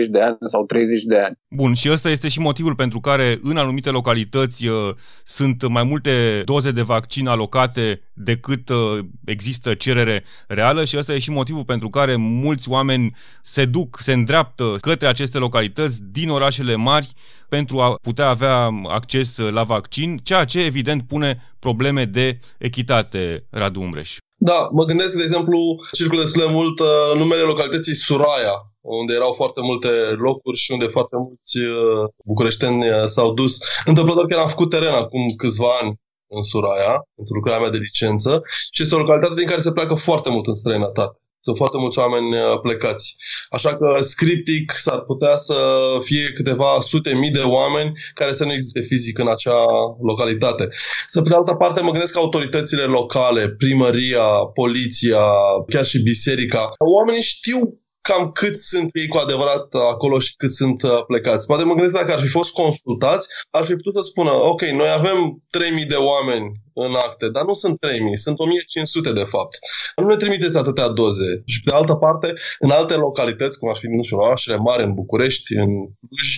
10-20 0.05 0.07
de 0.09 0.21
ani 0.21 0.37
sau 0.43 0.65
30 0.65 1.03
de 1.03 1.17
ani. 1.19 1.35
Bun, 1.49 1.73
și 1.73 1.91
ăsta 1.91 2.09
este 2.09 2.27
și 2.27 2.39
motivul 2.39 2.75
pentru 2.75 2.99
care 2.99 3.39
în 3.43 3.57
anumite 3.57 3.89
localități 3.89 4.67
uh, 4.67 4.89
sunt 5.23 5.67
mai 5.67 5.83
multe 5.83 6.41
doze 6.45 6.71
de 6.71 6.81
vaccin 6.81 7.27
alocate 7.27 7.99
decât 8.15 8.69
uh, 8.69 8.99
există 9.25 9.73
cerere 9.73 10.23
reală 10.47 10.85
și 10.85 10.97
ăsta 10.97 11.13
e 11.13 11.19
și 11.19 11.31
motivul 11.31 11.65
pentru 11.65 11.89
care 11.89 12.15
mulți 12.15 12.69
oameni 12.69 13.15
se 13.41 13.65
duc, 13.65 13.99
se 13.99 14.13
îndreaptă 14.13 14.75
către 14.81 15.07
aceste 15.07 15.37
localități 15.37 16.03
din 16.03 16.29
orașele 16.29 16.75
mari 16.75 17.13
pentru 17.49 17.79
a 17.79 17.97
putea 18.01 18.29
avea 18.29 18.69
acces 18.87 19.37
la 19.37 19.63
vaccin, 19.63 20.17
ceea 20.23 20.45
ce 20.45 20.63
evident 20.63 21.07
pune 21.07 21.55
probleme 21.59 22.05
de 22.05 22.39
echitate, 22.57 23.47
Radu 23.49 23.81
Umbreș. 23.81 24.17
Da, 24.37 24.69
mă 24.71 24.83
gândesc, 24.83 25.15
de 25.15 25.23
exemplu, 25.23 25.57
circulă 25.91 26.21
destul 26.21 26.41
de 26.45 26.53
mult 26.53 26.79
uh, 26.79 26.87
numele 27.17 27.41
localității 27.41 27.95
Suraia, 27.95 28.55
unde 28.81 29.13
erau 29.13 29.33
foarte 29.33 29.61
multe 29.63 29.89
locuri 30.17 30.57
și 30.57 30.71
unde 30.71 30.85
foarte 30.85 31.15
mulți 31.15 31.57
uh, 31.57 32.09
bucureșteni 32.25 32.89
uh, 32.89 33.05
s-au 33.05 33.33
dus. 33.33 33.57
Întâmplător 33.85 34.25
că 34.27 34.37
am 34.37 34.47
făcut 34.47 34.69
teren 34.69 34.93
acum 34.93 35.21
câțiva 35.37 35.67
ani 35.81 35.99
în 36.27 36.41
Suraia, 36.41 36.93
pentru 37.15 37.33
lucrarea 37.33 37.61
mea 37.61 37.69
de 37.69 37.77
licență, 37.77 38.41
și 38.71 38.81
este 38.81 38.95
o 38.95 38.97
localitate 38.97 39.33
din 39.35 39.47
care 39.47 39.61
se 39.61 39.71
pleacă 39.71 39.93
foarte 39.93 40.29
mult 40.29 40.47
în 40.47 40.55
străinătate. 40.55 41.19
Sunt 41.39 41.57
foarte 41.57 41.77
mulți 41.77 41.99
oameni 41.99 42.35
uh, 42.35 42.59
plecați. 42.61 43.15
Așa 43.49 43.77
că 43.77 44.01
scriptic 44.01 44.71
s-ar 44.71 45.01
putea 45.01 45.35
să 45.35 45.57
fie 46.03 46.31
câteva 46.31 46.77
sute 46.81 47.13
mii 47.13 47.31
de 47.31 47.39
oameni 47.39 47.91
care 48.13 48.33
să 48.33 48.43
nu 48.45 48.53
existe 48.53 48.81
fizic 48.81 49.17
în 49.17 49.27
acea 49.29 49.63
localitate. 50.01 50.69
Să 51.07 51.21
pe 51.21 51.29
de 51.29 51.35
altă 51.35 51.53
parte 51.53 51.81
mă 51.81 51.91
gândesc 51.91 52.13
că 52.13 52.19
autoritățile 52.19 52.83
locale, 52.83 53.49
primăria, 53.49 54.27
poliția, 54.53 55.25
chiar 55.69 55.85
și 55.85 56.01
biserica, 56.01 56.71
oamenii 56.95 57.21
știu 57.21 57.79
cam 58.07 58.31
cât 58.31 58.55
sunt 58.55 58.89
ei 58.93 59.07
cu 59.07 59.17
adevărat 59.17 59.73
acolo 59.73 60.19
și 60.19 60.35
cât 60.35 60.53
sunt 60.53 60.83
uh, 60.83 61.05
plecați. 61.07 61.45
Poate 61.45 61.63
mă 61.63 61.73
gândesc 61.73 61.93
dacă 61.93 62.11
ar 62.11 62.19
fi 62.19 62.27
fost 62.27 62.51
consultați, 62.51 63.27
ar 63.49 63.65
fi 63.65 63.75
putut 63.75 63.95
să 63.95 64.01
spună, 64.01 64.31
ok, 64.31 64.61
noi 64.61 64.89
avem 64.97 65.43
3000 65.49 65.85
de 65.85 65.95
oameni 65.95 66.47
în 66.73 66.93
acte, 67.07 67.29
dar 67.29 67.43
nu 67.43 67.53
sunt 67.53 67.79
3000, 67.79 68.17
sunt 68.17 68.39
1500 68.39 69.11
de 69.11 69.25
fapt. 69.33 69.57
Nu 69.95 70.05
ne 70.05 70.15
trimiteți 70.15 70.57
atâtea 70.57 70.87
doze. 70.87 71.41
Și 71.45 71.61
pe 71.61 71.69
de 71.69 71.75
altă 71.75 71.95
parte, 71.95 72.33
în 72.59 72.69
alte 72.69 72.93
localități, 72.93 73.59
cum 73.59 73.69
ar 73.69 73.75
fi, 73.75 73.87
nu 73.87 74.03
știu, 74.03 74.17
orașele 74.17 74.55
mari, 74.55 74.83
în 74.83 74.93
București, 74.93 75.53
în 75.53 75.69
Cluj, 76.09 76.29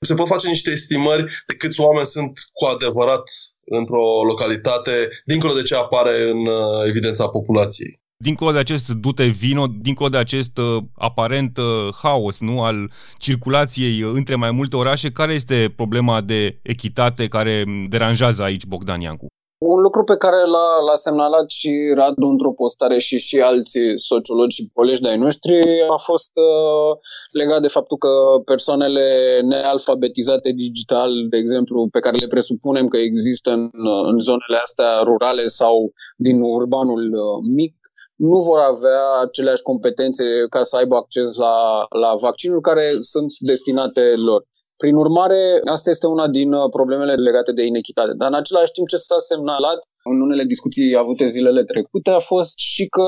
se 0.00 0.14
pot 0.14 0.26
face 0.26 0.48
niște 0.48 0.70
estimări 0.70 1.24
de 1.46 1.54
câți 1.54 1.80
oameni 1.80 2.06
sunt 2.06 2.32
cu 2.52 2.64
adevărat 2.64 3.22
într-o 3.64 4.24
localitate, 4.26 5.08
dincolo 5.24 5.52
de 5.52 5.62
ce 5.62 5.74
apare 5.74 6.30
în 6.30 6.46
uh, 6.46 6.86
evidența 6.86 7.28
populației 7.28 8.02
dincolo 8.16 8.52
de 8.52 8.58
acest 8.58 8.88
dute 8.88 9.24
vino, 9.26 9.66
dincolo 9.80 10.08
de 10.08 10.16
acest 10.16 10.58
uh, 10.58 10.82
aparent 10.98 11.56
uh, 11.56 11.94
haos 12.02 12.40
nu, 12.40 12.62
al 12.62 12.90
circulației 13.18 14.02
uh, 14.02 14.10
între 14.14 14.34
mai 14.34 14.50
multe 14.50 14.76
orașe, 14.76 15.12
care 15.12 15.32
este 15.32 15.72
problema 15.76 16.20
de 16.20 16.58
echitate 16.62 17.26
care 17.26 17.64
deranjează 17.88 18.42
aici 18.42 18.66
Bogdan 18.66 19.00
Iancu? 19.00 19.26
Un 19.58 19.80
lucru 19.80 20.04
pe 20.04 20.16
care 20.16 20.36
l-a, 20.36 20.68
l-a 20.86 20.94
semnalat 20.94 21.50
și 21.50 21.70
Radu 21.94 22.26
într-o 22.26 22.52
postare 22.52 22.98
și 22.98 23.18
și 23.18 23.40
alți 23.40 23.78
sociologi 23.94 24.56
și 24.56 24.70
colegi 24.72 25.00
de-ai 25.00 25.18
noștri 25.18 25.54
a 25.96 25.96
fost 25.96 26.32
uh, 26.34 26.96
legat 27.32 27.60
de 27.60 27.68
faptul 27.68 27.96
că 27.96 28.08
persoanele 28.44 29.06
nealfabetizate 29.44 30.50
digital, 30.50 31.10
de 31.30 31.36
exemplu, 31.36 31.88
pe 31.90 31.98
care 31.98 32.16
le 32.16 32.26
presupunem 32.26 32.88
că 32.88 32.96
există 32.96 33.50
în, 33.50 33.70
în 34.10 34.18
zonele 34.18 34.58
astea 34.62 35.00
rurale 35.02 35.46
sau 35.46 35.92
din 36.16 36.40
urbanul 36.40 37.02
uh, 37.12 37.52
mic, 37.54 37.74
nu 38.16 38.38
vor 38.38 38.58
avea 38.58 39.20
aceleași 39.22 39.62
competențe 39.62 40.24
ca 40.50 40.62
să 40.62 40.76
aibă 40.76 40.96
acces 40.96 41.36
la, 41.36 41.86
la 41.88 42.14
vaccinuri 42.14 42.60
care 42.60 42.90
sunt 43.00 43.32
destinate 43.38 44.14
lor. 44.16 44.42
Prin 44.76 44.94
urmare, 44.94 45.60
asta 45.70 45.90
este 45.90 46.06
una 46.06 46.28
din 46.28 46.52
uh, 46.52 46.68
problemele 46.70 47.14
legate 47.14 47.52
de 47.52 47.64
inechitate. 47.64 48.12
Dar 48.16 48.28
în 48.28 48.34
același 48.34 48.72
timp 48.72 48.88
ce 48.88 48.96
s-a 48.96 49.18
semnalat 49.18 49.78
în 50.10 50.20
unele 50.20 50.42
discuții 50.42 50.96
avute 50.96 51.28
zilele 51.28 51.64
trecute 51.64 52.10
a 52.10 52.18
fost 52.18 52.58
și 52.58 52.86
că 52.86 53.06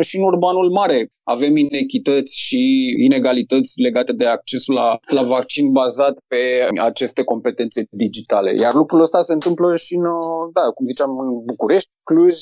și 0.00 0.16
în 0.16 0.24
urbanul 0.24 0.70
mare 0.70 1.10
avem 1.22 1.56
inechități 1.56 2.38
și 2.38 2.60
inegalități 3.04 3.80
legate 3.80 4.12
de 4.12 4.26
accesul 4.26 4.74
la, 4.74 4.98
la 5.10 5.22
vaccin 5.22 5.72
bazat 5.72 6.14
pe 6.26 6.68
aceste 6.82 7.22
competențe 7.22 7.86
digitale. 7.90 8.52
Iar 8.60 8.74
lucrul 8.74 9.00
ăsta 9.00 9.22
se 9.22 9.32
întâmplă 9.32 9.76
și 9.76 9.94
în, 9.94 10.02
da, 10.52 10.60
cum 10.74 10.86
ziceam, 10.86 11.10
în 11.18 11.44
București, 11.44 11.90
Cluj, 12.02 12.34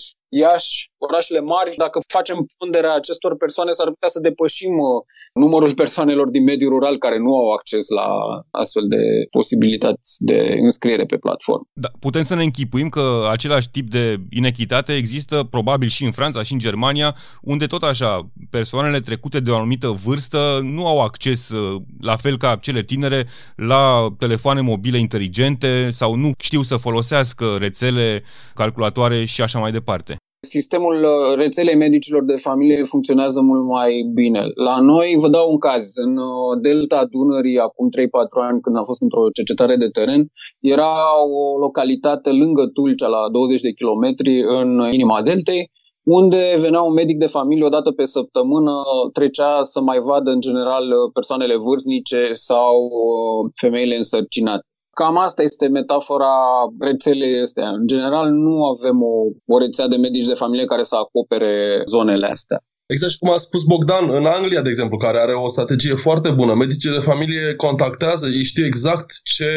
Iași, 0.42 0.90
orașele 0.98 1.40
mari, 1.40 1.74
dacă 1.76 1.98
facem 2.08 2.36
ponderea 2.58 2.94
acestor 2.94 3.36
persoane, 3.36 3.70
s-ar 3.70 3.88
putea 3.94 4.08
să 4.08 4.20
depășim 4.20 4.74
uh, 4.78 5.02
numărul 5.34 5.74
persoanelor 5.74 6.28
din 6.28 6.42
mediul 6.42 6.70
rural 6.70 6.98
care 6.98 7.18
nu 7.18 7.32
au 7.40 7.48
acces 7.58 7.88
la 7.88 8.06
astfel 8.50 8.86
de 8.88 9.02
posibilități 9.30 10.16
de 10.18 10.38
înscriere 10.58 11.04
pe 11.04 11.16
platformă. 11.16 11.64
Da, 11.72 11.88
putem 12.00 12.24
să 12.24 12.34
ne 12.34 12.42
închipuim 12.42 12.88
că 12.88 13.04
același 13.30 13.70
tip 13.70 13.83
de 13.88 14.20
inechitate 14.30 14.96
există 14.96 15.46
probabil 15.50 15.88
și 15.88 16.04
în 16.04 16.10
Franța 16.10 16.42
și 16.42 16.52
în 16.52 16.58
Germania, 16.58 17.16
unde 17.40 17.66
tot 17.66 17.82
așa 17.82 18.30
persoanele 18.50 19.00
trecute 19.00 19.40
de 19.40 19.50
o 19.50 19.56
anumită 19.56 19.88
vârstă 19.88 20.60
nu 20.62 20.86
au 20.86 21.00
acces, 21.02 21.48
uh, 21.48 21.82
la 22.00 22.16
fel 22.16 22.36
ca 22.36 22.56
cele 22.60 22.82
tinere, 22.82 23.26
la 23.56 24.14
telefoane 24.18 24.60
mobile 24.60 24.98
inteligente 24.98 25.90
sau 25.90 26.14
nu 26.14 26.32
știu 26.38 26.62
să 26.62 26.76
folosească 26.76 27.56
rețele, 27.58 28.22
calculatoare 28.54 29.24
și 29.24 29.42
așa 29.42 29.58
mai 29.58 29.72
departe. 29.72 30.16
Sistemul 30.44 31.04
uh, 31.04 31.36
rețelei 31.36 31.76
medicilor 31.76 32.24
de 32.24 32.36
familie 32.36 32.82
funcționează 32.82 33.40
mult 33.40 33.64
mai 33.64 34.10
bine. 34.14 34.42
La 34.54 34.80
noi, 34.80 35.14
vă 35.18 35.28
dau 35.28 35.50
un 35.50 35.58
caz, 35.58 35.96
în 35.96 36.16
uh, 36.16 36.60
delta 36.60 37.04
Dunării, 37.10 37.58
acum 37.58 37.88
3-4 37.88 38.00
ani, 38.48 38.60
când 38.60 38.76
am 38.76 38.84
fost 38.84 39.02
într-o 39.02 39.30
cercetare 39.32 39.76
de 39.76 39.88
teren, 39.88 40.26
era 40.60 40.94
o 41.38 41.58
localitate 41.58 42.30
lângă 42.30 42.66
Tulcea, 42.66 43.06
la 43.06 43.28
20 43.32 43.60
de 43.60 43.72
kilometri, 43.72 44.42
în 44.60 44.92
inima 44.92 45.22
deltei, 45.22 45.70
unde 46.04 46.56
venea 46.60 46.80
un 46.82 46.92
medic 46.92 47.18
de 47.18 47.26
familie 47.26 47.64
o 47.64 47.68
dată 47.76 47.90
pe 47.90 48.04
săptămână, 48.04 48.72
trecea 49.12 49.62
să 49.62 49.80
mai 49.80 49.98
vadă 49.98 50.30
în 50.30 50.40
general 50.40 50.84
persoanele 51.12 51.56
vârstnice 51.56 52.28
sau 52.32 52.76
uh, 52.84 53.50
femeile 53.54 53.96
însărcinate. 53.96 54.66
Cam 54.94 55.18
asta 55.18 55.42
este 55.42 55.68
metafora 55.68 56.34
rețelei 56.78 57.40
astea. 57.40 57.68
În 57.68 57.86
general, 57.86 58.30
nu 58.30 58.64
avem 58.64 59.02
o, 59.02 59.14
o 59.54 59.58
rețea 59.58 59.86
de 59.88 59.96
medici 59.96 60.26
de 60.26 60.34
familie 60.34 60.64
care 60.64 60.82
să 60.82 60.96
acopere 60.96 61.82
zonele 61.84 62.26
astea. 62.26 62.62
Exact 62.94 63.12
și 63.12 63.18
cum 63.18 63.32
a 63.32 63.36
spus 63.36 63.62
Bogdan, 63.62 64.04
în 64.18 64.26
Anglia, 64.26 64.62
de 64.62 64.70
exemplu, 64.70 64.96
care 64.96 65.18
are 65.18 65.32
o 65.32 65.48
strategie 65.48 65.94
foarte 65.94 66.30
bună, 66.30 66.54
medicii 66.54 66.90
de 66.90 67.06
familie 67.10 67.54
contactează, 67.54 68.26
ei 68.26 68.44
știu 68.44 68.64
exact 68.64 69.08
ce 69.34 69.50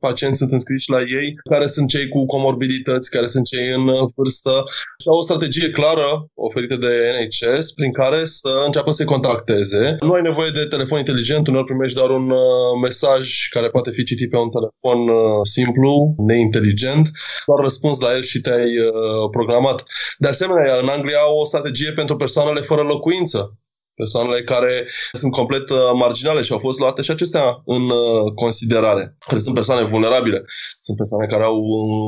pacienți 0.00 0.38
sunt 0.38 0.52
înscriși 0.52 0.90
la 0.90 1.00
ei, 1.00 1.28
care 1.50 1.66
sunt 1.66 1.88
cei 1.88 2.08
cu 2.08 2.24
comorbidități, 2.24 3.10
care 3.10 3.26
sunt 3.26 3.44
cei 3.46 3.66
în 3.78 3.84
vârstă 4.16 4.54
și 5.02 5.08
au 5.08 5.18
o 5.18 5.22
strategie 5.22 5.70
clară 5.70 6.08
oferită 6.34 6.76
de 6.76 6.92
NHS 7.24 7.72
prin 7.72 7.92
care 7.92 8.20
să 8.24 8.50
înceapă 8.66 8.90
să-i 8.90 9.12
contacteze. 9.14 9.96
Nu 10.00 10.12
ai 10.12 10.22
nevoie 10.22 10.50
de 10.50 10.64
telefon 10.64 10.98
inteligent, 10.98 11.46
uneori 11.46 11.66
primești 11.66 11.96
doar 11.96 12.10
un 12.10 12.30
uh, 12.30 12.38
mesaj 12.82 13.48
care 13.50 13.68
poate 13.68 13.90
fi 13.90 14.02
citit 14.04 14.30
pe 14.30 14.36
un 14.36 14.50
telefon 14.56 15.00
uh, 15.08 15.40
simplu, 15.56 16.14
neinteligent, 16.28 17.10
doar 17.46 17.58
răspuns 17.62 18.00
la 18.00 18.14
el 18.16 18.22
și 18.22 18.40
te-ai 18.40 18.70
uh, 18.78 18.92
programat. 19.30 19.82
De 20.18 20.28
asemenea, 20.28 20.74
în 20.82 20.88
Anglia 20.88 21.18
au 21.18 21.36
o 21.38 21.44
strategie 21.44 21.92
pentru 21.92 22.16
persoanele 22.16 22.60
fără 22.74 22.82
locuință 22.86 23.58
persoanele 23.94 24.42
care 24.42 24.88
sunt 25.12 25.32
complet 25.32 25.70
uh, 25.70 25.78
marginale 25.94 26.42
și 26.42 26.52
au 26.52 26.58
fost 26.58 26.78
luate 26.78 27.02
și 27.02 27.10
acestea 27.10 27.44
în 27.64 27.82
uh, 27.82 28.32
considerare, 28.34 29.16
care 29.26 29.40
sunt 29.40 29.54
persoane 29.54 29.88
vulnerabile, 29.88 30.44
sunt 30.78 30.96
persoane 30.96 31.26
care 31.26 31.44
au 31.44 31.56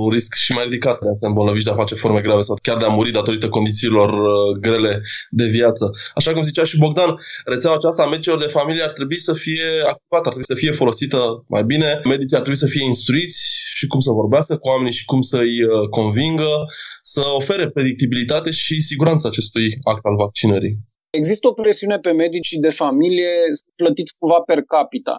un 0.02 0.10
risc 0.10 0.34
și 0.34 0.52
mai 0.52 0.64
ridicat 0.64 0.98
de 1.00 1.08
a 1.08 1.14
se 1.20 1.26
îmbolnăvi 1.26 1.62
de 1.62 1.70
a 1.70 1.74
face 1.74 1.94
forme 1.94 2.20
grave 2.20 2.40
sau 2.40 2.56
chiar 2.62 2.76
de 2.76 2.84
a 2.84 2.88
muri 2.88 3.10
datorită 3.10 3.48
condițiilor 3.48 4.10
uh, 4.12 4.58
grele 4.60 5.02
de 5.30 5.46
viață. 5.46 5.90
Așa 6.14 6.32
cum 6.32 6.42
zicea 6.42 6.64
și 6.64 6.78
Bogdan, 6.78 7.10
rețeaua 7.44 7.76
aceasta 7.76 8.02
a 8.02 8.08
medicilor 8.08 8.38
de 8.38 8.54
familie 8.58 8.82
ar 8.82 8.90
trebui 8.90 9.18
să 9.18 9.32
fie 9.32 9.68
activată, 9.92 10.26
ar 10.28 10.34
trebui 10.34 10.52
să 10.52 10.54
fie 10.54 10.72
folosită 10.72 11.44
mai 11.48 11.64
bine, 11.64 12.00
medicii 12.04 12.36
ar 12.36 12.42
trebui 12.42 12.60
să 12.64 12.66
fie 12.66 12.84
instruiți 12.84 13.38
și 13.74 13.86
cum 13.86 14.00
să 14.00 14.10
vorbească 14.10 14.56
cu 14.56 14.68
oamenii 14.68 14.92
și 14.92 15.04
cum 15.04 15.20
să-i 15.20 15.56
convingă, 15.90 16.52
să 17.02 17.22
ofere 17.36 17.68
predictibilitate 17.70 18.50
și 18.50 18.80
siguranță 18.80 19.26
acestui 19.26 19.66
act 19.82 20.04
al 20.04 20.16
vaccinării. 20.16 20.93
Există 21.18 21.48
o 21.48 21.52
presiune 21.52 21.98
pe 21.98 22.12
medicii 22.12 22.64
de 22.66 22.70
familie 22.70 23.32
plătiți 23.80 24.14
cumva 24.18 24.40
per 24.40 24.60
capita. 24.62 25.16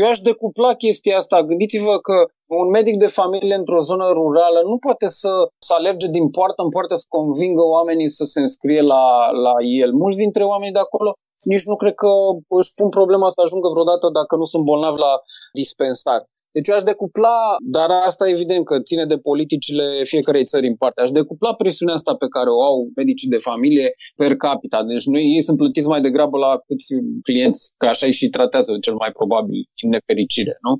Eu 0.00 0.06
aș 0.08 0.18
decupla 0.18 0.74
chestia 0.74 1.16
asta. 1.16 1.42
Gândiți-vă 1.42 1.96
că 1.98 2.16
un 2.62 2.68
medic 2.68 2.96
de 3.04 3.06
familie 3.06 3.54
într-o 3.54 3.80
zonă 3.88 4.06
rurală 4.18 4.60
nu 4.70 4.76
poate 4.78 5.08
să, 5.08 5.32
să 5.66 5.72
alerge 5.78 6.08
din 6.16 6.30
poartă 6.30 6.62
în 6.62 6.68
poartă 6.68 6.94
să 6.94 7.06
convingă 7.08 7.62
oamenii 7.76 8.08
să 8.08 8.24
se 8.24 8.40
înscrie 8.40 8.80
la, 8.80 9.04
la 9.46 9.54
el. 9.82 9.90
Mulți 9.92 10.18
dintre 10.18 10.44
oamenii 10.44 10.72
de 10.78 10.84
acolo 10.86 11.10
nici 11.52 11.68
nu 11.70 11.76
cred 11.76 11.94
că 11.94 12.10
își 12.58 12.74
pun 12.78 12.88
problema 12.88 13.28
să 13.30 13.40
ajungă 13.40 13.68
vreodată 13.68 14.06
dacă 14.18 14.36
nu 14.36 14.44
sunt 14.44 14.64
bolnavi 14.64 14.98
la 15.06 15.12
dispensar. 15.52 16.20
Deci 16.52 16.68
eu 16.68 16.74
aș 16.74 16.82
decupla, 16.82 17.38
dar 17.76 17.90
asta 17.90 18.28
evident 18.28 18.64
că 18.64 18.80
ține 18.80 19.04
de 19.06 19.18
politicile 19.18 20.02
fiecarei 20.04 20.44
țări 20.44 20.66
în 20.66 20.76
parte, 20.76 21.00
aș 21.00 21.10
decupla 21.10 21.54
presiunea 21.54 21.94
asta 21.94 22.14
pe 22.14 22.26
care 22.28 22.50
o 22.50 22.62
au 22.62 22.90
medicii 22.96 23.28
de 23.28 23.36
familie 23.36 23.94
per 24.16 24.36
capita. 24.36 24.84
Deci 24.84 25.04
noi, 25.04 25.22
ei 25.22 25.42
sunt 25.42 25.56
plătiți 25.56 25.88
mai 25.88 26.00
degrabă 26.00 26.38
la 26.38 26.60
câți 26.66 26.94
clienți, 27.22 27.72
că 27.76 27.86
așa 27.86 28.10
și 28.10 28.28
tratează 28.28 28.78
cel 28.80 28.94
mai 28.94 29.10
probabil 29.12 29.58
în 29.82 29.88
nefericire, 29.90 30.58
nu? 30.60 30.72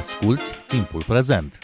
Asculți 0.00 0.50
timpul 0.68 1.02
prezent. 1.06 1.58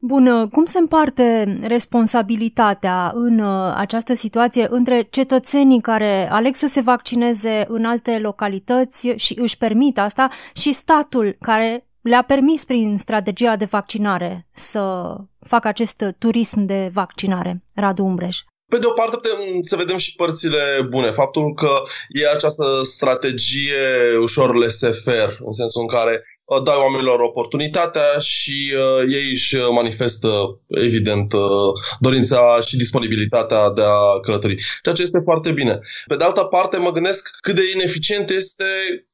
Bun, 0.00 0.48
cum 0.48 0.64
se 0.64 0.78
împarte 0.78 1.58
responsabilitatea 1.62 3.12
în 3.14 3.38
uh, 3.38 3.72
această 3.76 4.14
situație 4.14 4.66
între 4.70 5.06
cetățenii 5.10 5.80
care 5.80 6.28
aleg 6.30 6.54
să 6.54 6.66
se 6.68 6.80
vaccineze 6.80 7.66
în 7.68 7.84
alte 7.84 8.18
localități 8.18 9.08
și 9.16 9.38
își 9.40 9.58
permit 9.58 9.98
asta 9.98 10.30
și 10.54 10.72
statul 10.72 11.36
care 11.40 11.88
le-a 12.00 12.22
permis 12.22 12.64
prin 12.64 12.96
strategia 12.98 13.56
de 13.56 13.64
vaccinare 13.64 14.46
să 14.54 15.14
facă 15.46 15.68
acest 15.68 16.04
turism 16.18 16.64
de 16.64 16.90
vaccinare? 16.92 17.64
Radu 17.74 18.04
Umbreș. 18.04 18.38
Pe 18.70 18.78
de 18.78 18.86
o 18.86 18.90
parte 18.90 19.16
putem 19.16 19.60
să 19.60 19.76
vedem 19.76 19.96
și 19.96 20.14
părțile 20.14 20.86
bune. 20.88 21.10
Faptul 21.10 21.54
că 21.54 21.70
e 22.08 22.28
această 22.28 22.64
strategie 22.82 23.76
ușor 24.20 24.54
laissez-faire, 24.54 25.36
în 25.38 25.52
sensul 25.52 25.82
în 25.82 25.88
care 25.88 26.22
Uh, 26.22 26.37
dai 26.64 26.76
oamenilor 26.76 27.20
oportunitatea 27.20 28.18
și 28.18 28.72
uh, 28.74 29.12
ei 29.12 29.30
își 29.30 29.56
manifestă, 29.56 30.60
evident, 30.66 31.32
uh, 31.32 31.72
dorința 32.00 32.58
și 32.66 32.76
disponibilitatea 32.76 33.70
de 33.70 33.82
a 33.82 34.20
călători. 34.22 34.62
Ceea 34.82 34.94
ce 34.94 35.02
este 35.02 35.20
foarte 35.24 35.52
bine. 35.52 35.78
Pe 36.06 36.16
de 36.16 36.24
altă 36.24 36.42
parte, 36.44 36.76
mă 36.76 36.92
gândesc 36.92 37.28
cât 37.40 37.54
de 37.54 37.62
ineficient 37.74 38.30
este 38.30 38.64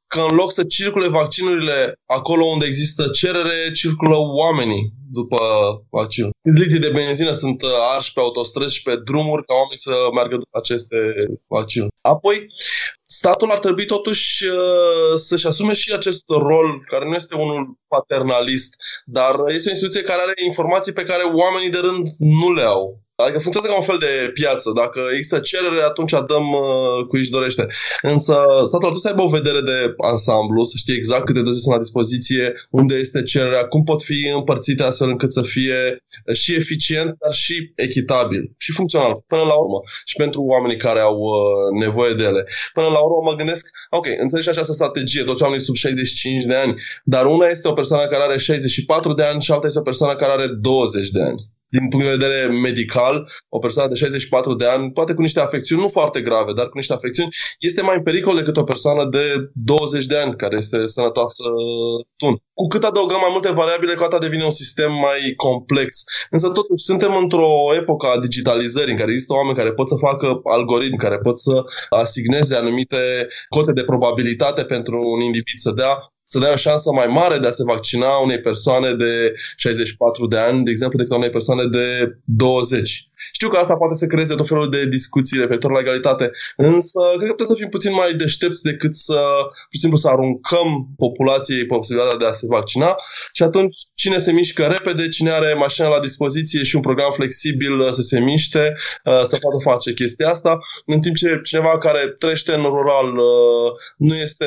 că 0.07 0.21
în 0.29 0.35
loc 0.35 0.51
să 0.51 0.63
circule 0.63 1.07
vaccinurile 1.07 1.99
acolo 2.05 2.45
unde 2.45 2.65
există 2.65 3.07
cerere, 3.07 3.71
circulă 3.71 4.15
oamenii 4.17 4.93
după 5.11 5.39
vaccin. 5.89 6.29
Litri 6.59 6.79
de 6.79 6.89
benzină 6.89 7.31
sunt 7.31 7.61
uh, 7.61 7.69
arși 7.95 8.13
pe 8.13 8.19
autostrăzi 8.19 8.75
și 8.75 8.81
pe 8.81 8.95
drumuri 9.05 9.45
ca 9.45 9.53
oamenii 9.53 9.77
să 9.87 9.95
meargă 10.13 10.35
după 10.35 10.57
aceste 10.57 10.97
vaccinuri. 11.47 11.91
Apoi, 12.01 12.47
statul 13.07 13.51
ar 13.51 13.59
trebui 13.59 13.85
totuși 13.85 14.45
uh, 14.45 15.15
să-și 15.15 15.47
asume 15.47 15.73
și 15.73 15.93
acest 15.93 16.29
rol, 16.29 16.83
care 16.87 17.05
nu 17.05 17.13
este 17.13 17.35
unul 17.35 17.77
paternalist, 17.87 18.75
dar 19.05 19.35
este 19.47 19.69
o 19.69 19.71
instituție 19.71 20.01
care 20.01 20.21
are 20.21 20.33
informații 20.45 20.93
pe 20.93 21.03
care 21.03 21.23
oamenii 21.23 21.69
de 21.69 21.77
rând 21.77 22.07
nu 22.17 22.53
le 22.53 22.63
au. 22.63 23.04
Adică 23.23 23.39
funcționează 23.39 23.73
ca 23.73 23.81
un 23.81 23.89
fel 23.91 23.99
de 24.07 24.31
piață. 24.33 24.71
Dacă 24.75 24.99
există 25.11 25.39
cerere, 25.39 25.81
atunci 25.81 26.11
dăm 26.11 26.47
uh, 26.51 27.05
cu 27.07 27.15
își 27.15 27.35
dorește. 27.37 27.67
Însă 28.01 28.33
statul 28.69 28.87
ar 28.87 28.93
trebui 28.93 28.99
să 28.99 29.07
aibă 29.07 29.21
o 29.21 29.35
vedere 29.39 29.61
de 29.61 29.93
ansamblu, 30.11 30.63
să 30.63 30.75
știe 30.77 30.95
exact 30.95 31.25
câte 31.25 31.41
doze 31.41 31.59
sunt 31.59 31.73
la 31.73 31.81
dispoziție, 31.81 32.53
unde 32.69 32.95
este 32.95 33.23
cererea, 33.23 33.65
cum 33.65 33.83
pot 33.83 34.03
fi 34.03 34.31
împărțite 34.35 34.83
astfel 34.83 35.09
încât 35.09 35.31
să 35.31 35.41
fie 35.41 35.79
și 36.33 36.55
eficient, 36.55 37.15
dar 37.19 37.33
și 37.33 37.71
echitabil 37.75 38.51
și 38.57 38.71
funcțional 38.71 39.23
până 39.27 39.41
la 39.41 39.53
urmă 39.53 39.79
și 40.05 40.15
pentru 40.15 40.41
oamenii 40.41 40.77
care 40.77 40.99
au 40.99 41.17
uh, 41.17 41.79
nevoie 41.79 42.13
de 42.13 42.23
ele. 42.23 42.45
Până 42.73 42.87
la 42.87 42.99
urmă 42.99 43.29
mă 43.29 43.35
gândesc, 43.35 43.65
ok, 43.89 44.07
înțelegi 44.19 44.49
această 44.49 44.73
strategie, 44.73 45.23
toți 45.23 45.43
oamenii 45.43 45.65
sub 45.65 45.75
65 45.75 46.43
de 46.43 46.55
ani, 46.55 46.75
dar 47.03 47.25
una 47.25 47.45
este 47.45 47.67
o 47.67 47.73
persoană 47.73 48.05
care 48.07 48.23
are 48.23 48.37
64 48.37 49.13
de 49.13 49.23
ani 49.23 49.41
și 49.41 49.51
alta 49.51 49.67
este 49.67 49.79
o 49.79 49.89
persoană 49.89 50.15
care 50.15 50.31
are 50.31 50.47
20 50.47 51.09
de 51.09 51.21
ani 51.21 51.53
din 51.67 51.89
punct 51.89 52.05
de 52.05 52.11
vedere 52.11 52.47
medical, 52.47 53.31
o 53.49 53.59
persoană 53.59 53.89
de 53.89 53.95
64 53.95 54.53
de 54.53 54.65
ani, 54.65 54.91
poate 54.91 55.13
cu 55.13 55.21
niște 55.21 55.39
afecțiuni 55.39 55.81
nu 55.81 55.87
foarte 55.87 56.21
grave, 56.21 56.53
dar 56.53 56.65
cu 56.65 56.77
niște 56.77 56.93
afecțiuni, 56.93 57.29
este 57.59 57.81
mai 57.81 57.95
în 57.95 58.03
pericol 58.03 58.35
decât 58.35 58.57
o 58.57 58.63
persoană 58.63 59.05
de 59.09 59.51
20 59.53 60.05
de 60.05 60.17
ani 60.17 60.35
care 60.35 60.55
este 60.57 60.85
sănătoasă 60.85 61.43
tun. 62.15 62.35
Cu 62.53 62.67
cât 62.67 62.83
adăugăm 62.83 63.17
mai 63.19 63.29
multe 63.31 63.51
variabile, 63.51 63.93
cu 63.93 64.03
atât 64.03 64.21
devine 64.21 64.43
un 64.43 64.51
sistem 64.51 64.91
mai 64.91 65.33
complex. 65.35 66.03
Însă 66.29 66.47
totuși 66.47 66.83
suntem 66.83 67.15
într-o 67.15 67.73
epocă 67.75 68.07
a 68.07 68.19
digitalizării 68.19 68.91
în 68.91 68.97
care 68.97 69.11
există 69.11 69.33
oameni 69.33 69.57
care 69.57 69.73
pot 69.73 69.87
să 69.89 69.95
facă 69.95 70.39
algoritmi, 70.43 70.97
care 70.97 71.17
pot 71.17 71.39
să 71.39 71.63
asigneze 71.89 72.55
anumite 72.55 73.27
cote 73.49 73.71
de 73.71 73.83
probabilitate 73.83 74.63
pentru 74.63 74.97
un 75.15 75.21
individ 75.21 75.57
să 75.57 75.71
dea 75.71 76.14
să 76.27 76.39
dea 76.39 76.51
o 76.51 76.55
șansă 76.55 76.91
mai 76.91 77.07
mare 77.07 77.37
de 77.37 77.47
a 77.47 77.51
se 77.51 77.63
vaccina 77.63 78.07
unei 78.07 78.41
persoane 78.41 78.93
de 78.93 79.33
64 79.55 80.27
de 80.27 80.37
ani, 80.37 80.63
de 80.63 80.71
exemplu, 80.71 80.97
decât 80.97 81.15
unei 81.15 81.29
persoane 81.29 81.63
de 81.71 82.17
20. 82.23 83.09
Știu 83.31 83.49
că 83.49 83.57
asta 83.57 83.75
poate 83.75 83.95
să 83.95 84.05
creeze 84.05 84.35
tot 84.35 84.47
felul 84.47 84.69
de 84.69 84.85
discuții 84.85 85.39
referitor 85.39 85.71
la 85.71 85.79
egalitate, 85.79 86.31
însă 86.57 86.99
cred 87.15 87.27
că 87.27 87.33
putem 87.33 87.45
să 87.45 87.53
fim 87.53 87.69
puțin 87.69 87.93
mai 87.93 88.13
deștepți 88.13 88.63
decât 88.63 88.95
să, 88.95 89.19
pur 89.41 89.73
și 89.73 89.79
simplu, 89.79 89.97
să 89.97 90.07
aruncăm 90.07 90.87
populației 90.97 91.65
posibilitatea 91.65 92.17
de 92.17 92.25
a 92.25 92.31
se 92.31 92.45
vaccina 92.49 92.95
și 93.33 93.43
atunci 93.43 93.75
cine 93.95 94.17
se 94.17 94.31
mișcă 94.31 94.63
repede, 94.63 95.07
cine 95.07 95.31
are 95.31 95.53
mașina 95.53 95.87
la 95.87 95.99
dispoziție 95.99 96.63
și 96.63 96.75
un 96.75 96.81
program 96.81 97.11
flexibil 97.11 97.77
uh, 97.77 97.91
să 97.91 98.01
se 98.01 98.19
miște, 98.19 98.73
uh, 99.03 99.21
să 99.23 99.37
poată 99.37 99.57
face 99.61 99.93
chestia 99.93 100.29
asta, 100.29 100.57
în 100.85 100.99
timp 100.99 101.15
ce 101.15 101.39
cineva 101.43 101.77
care 101.77 102.07
trăiește 102.07 102.53
în 102.53 102.63
rural 102.63 103.17
uh, 103.17 103.71
nu 103.97 104.15
este 104.15 104.45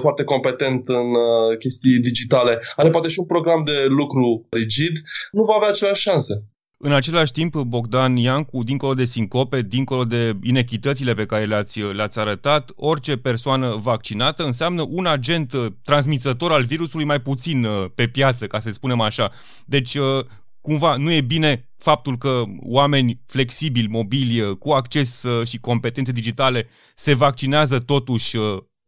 foarte 0.00 0.24
competent 0.24 0.88
în 0.88 1.17
chestii 1.58 1.98
digitale, 1.98 2.60
are 2.76 2.90
poate 2.90 3.08
și 3.08 3.18
un 3.18 3.26
program 3.26 3.62
de 3.64 3.86
lucru 3.88 4.46
rigid, 4.50 4.92
nu 5.32 5.44
va 5.44 5.54
avea 5.56 5.68
aceleași 5.68 6.02
șanse. 6.02 6.48
În 6.80 6.92
același 6.92 7.32
timp, 7.32 7.56
Bogdan 7.56 8.16
Iancu, 8.16 8.62
dincolo 8.62 8.94
de 8.94 9.04
sincope, 9.04 9.62
dincolo 9.62 10.04
de 10.04 10.38
inechitățile 10.42 11.14
pe 11.14 11.26
care 11.26 11.44
le-ați, 11.44 11.80
le-ați 11.80 12.18
arătat, 12.18 12.72
orice 12.76 13.16
persoană 13.16 13.78
vaccinată 13.82 14.44
înseamnă 14.44 14.86
un 14.88 15.06
agent 15.06 15.52
uh, 15.52 15.66
transmițător 15.84 16.52
al 16.52 16.64
virusului 16.64 17.04
mai 17.04 17.20
puțin 17.20 17.64
uh, 17.64 17.84
pe 17.94 18.06
piață, 18.06 18.46
ca 18.46 18.60
să 18.60 18.70
spunem 18.70 19.00
așa. 19.00 19.30
Deci, 19.66 19.94
uh, 19.94 20.24
cumva, 20.60 20.96
nu 20.96 21.12
e 21.12 21.20
bine 21.20 21.70
faptul 21.78 22.18
că 22.18 22.42
oameni 22.62 23.20
flexibili, 23.26 23.88
mobili, 23.88 24.58
cu 24.58 24.70
acces 24.70 25.24
și 25.44 25.58
competențe 25.58 26.12
digitale 26.12 26.66
se 26.94 27.14
vaccinează 27.14 27.78
totuși 27.78 28.36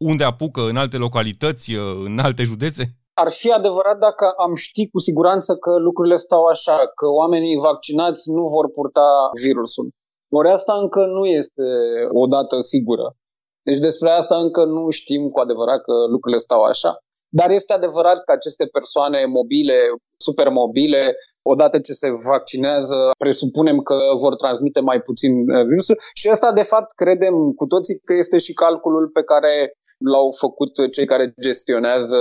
unde 0.05 0.25
apucă, 0.25 0.61
în 0.61 0.77
alte 0.77 0.97
localități, 0.97 1.73
în 2.05 2.19
alte 2.19 2.43
județe? 2.43 2.95
ar 3.23 3.31
fi 3.31 3.51
adevărat 3.53 3.99
dacă 3.99 4.27
am 4.45 4.55
ști 4.55 4.89
cu 4.89 4.99
siguranță 4.99 5.57
că 5.57 5.73
lucrurile 5.79 6.17
stau 6.17 6.45
așa, 6.45 6.77
că 6.99 7.07
oamenii 7.21 7.57
vaccinați 7.57 8.31
nu 8.31 8.43
vor 8.55 8.71
purta 8.71 9.09
virusul. 9.45 9.89
Ori 10.39 10.51
asta 10.51 10.75
încă 10.83 11.07
nu 11.07 11.25
este 11.27 11.67
o 12.23 12.27
dată 12.27 12.61
sigură. 12.61 13.07
Deci 13.63 13.79
despre 13.79 14.11
asta 14.11 14.37
încă 14.37 14.65
nu 14.65 14.91
știm 14.91 15.29
cu 15.29 15.39
adevărat 15.41 15.81
că 15.89 15.95
lucrurile 16.11 16.41
stau 16.47 16.63
așa. 16.63 16.93
Dar 17.33 17.51
este 17.51 17.73
adevărat 17.73 18.25
că 18.25 18.33
aceste 18.33 18.67
persoane 18.67 19.25
mobile, 19.25 19.79
super 20.17 20.49
mobile, 20.49 21.15
odată 21.43 21.79
ce 21.79 21.93
se 21.93 22.11
vaccinează, 22.29 23.11
presupunem 23.19 23.79
că 23.89 23.97
vor 24.21 24.35
transmite 24.37 24.81
mai 24.81 25.01
puțin 25.01 25.33
uh, 25.51 25.65
virusul 25.71 25.99
și 26.15 26.29
asta, 26.29 26.53
de 26.53 26.63
fapt, 26.63 26.91
credem 26.93 27.35
cu 27.57 27.67
toții 27.67 27.99
că 27.99 28.15
este 28.15 28.39
și 28.39 28.53
calculul 28.53 29.09
pe 29.09 29.23
care 29.23 29.53
l-au 30.05 30.31
făcut 30.39 30.91
cei 30.93 31.07
care 31.07 31.35
gestionează 31.41 32.19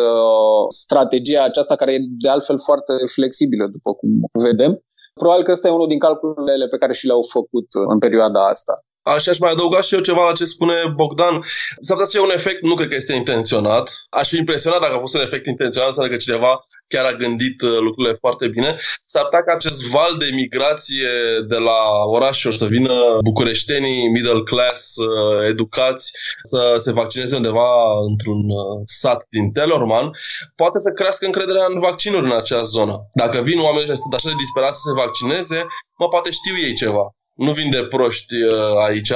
strategia 0.68 1.44
aceasta, 1.44 1.76
care 1.76 1.94
e 1.94 2.00
de 2.24 2.30
altfel 2.30 2.60
foarte 2.60 2.94
flexibilă, 3.16 3.68
după 3.68 3.94
cum 3.94 4.10
vedem. 4.32 4.84
Probabil 5.14 5.44
că 5.44 5.52
ăsta 5.52 5.68
e 5.68 5.72
unul 5.72 5.88
din 5.88 6.00
calculele 6.00 6.68
pe 6.68 6.78
care 6.78 6.94
și 6.94 7.06
le-au 7.06 7.22
făcut 7.22 7.68
în 7.94 8.00
perioada 8.00 8.48
asta. 8.48 8.74
Aș, 9.16 9.28
aș 9.28 9.40
mai 9.40 9.52
adăuga 9.52 9.82
și 9.82 9.94
eu 9.94 10.00
ceva 10.00 10.24
la 10.28 10.34
ce 10.34 10.46
spune 10.46 10.76
Bogdan. 10.96 11.34
S-ar 11.82 11.96
putea 11.98 12.06
să 12.06 12.12
fie 12.12 12.20
un 12.20 12.32
efect, 12.34 12.62
nu 12.62 12.76
cred 12.76 12.88
că 12.90 12.96
este 12.96 13.14
intenționat. 13.14 14.06
Aș 14.10 14.28
fi 14.30 14.38
impresionat 14.38 14.80
dacă 14.82 14.96
a 14.96 15.00
fost 15.00 15.16
un 15.16 15.22
efect 15.22 15.46
intenționat, 15.46 15.88
înseamnă 15.88 16.12
că 16.14 16.20
cineva 16.20 16.60
chiar 16.88 17.06
a 17.06 17.14
gândit 17.14 17.62
uh, 17.62 17.78
lucrurile 17.80 18.14
foarte 18.20 18.48
bine. 18.48 18.76
S-ar 19.06 19.24
putea 19.24 19.44
ca 19.44 19.54
acest 19.54 19.82
val 19.84 20.16
de 20.18 20.30
migrație 20.34 21.10
de 21.48 21.56
la 21.56 21.80
orașuri 22.06 22.58
să 22.58 22.66
vină 22.66 22.94
bucureștenii, 23.24 24.10
middle 24.10 24.44
class, 24.44 24.96
uh, 24.96 25.48
educați, 25.48 26.12
să 26.44 26.76
se 26.78 26.92
vaccineze 26.92 27.36
undeva 27.36 27.70
într-un 28.10 28.50
uh, 28.50 28.82
sat 28.86 29.26
din 29.30 29.52
Telorman, 29.52 30.12
poate 30.56 30.80
să 30.80 30.92
crească 30.92 31.26
încrederea 31.26 31.66
în 31.74 31.80
vaccinuri 31.80 32.26
în 32.26 32.38
acea 32.38 32.62
zonă. 32.62 32.96
Dacă 33.14 33.42
vin 33.42 33.60
oameni 33.60 33.86
și 33.86 33.96
sunt 33.96 34.14
așa 34.14 34.28
de 34.28 34.36
disperați 34.38 34.82
să 34.82 34.84
se 34.88 35.00
vaccineze, 35.04 35.66
mă, 35.98 36.08
poate 36.08 36.30
știu 36.32 36.56
ei 36.68 36.74
ceva 36.74 37.14
nu 37.40 37.52
vin 37.52 37.70
de 37.70 37.84
proști 37.84 38.36
uh, 38.36 38.84
aici 38.88 39.14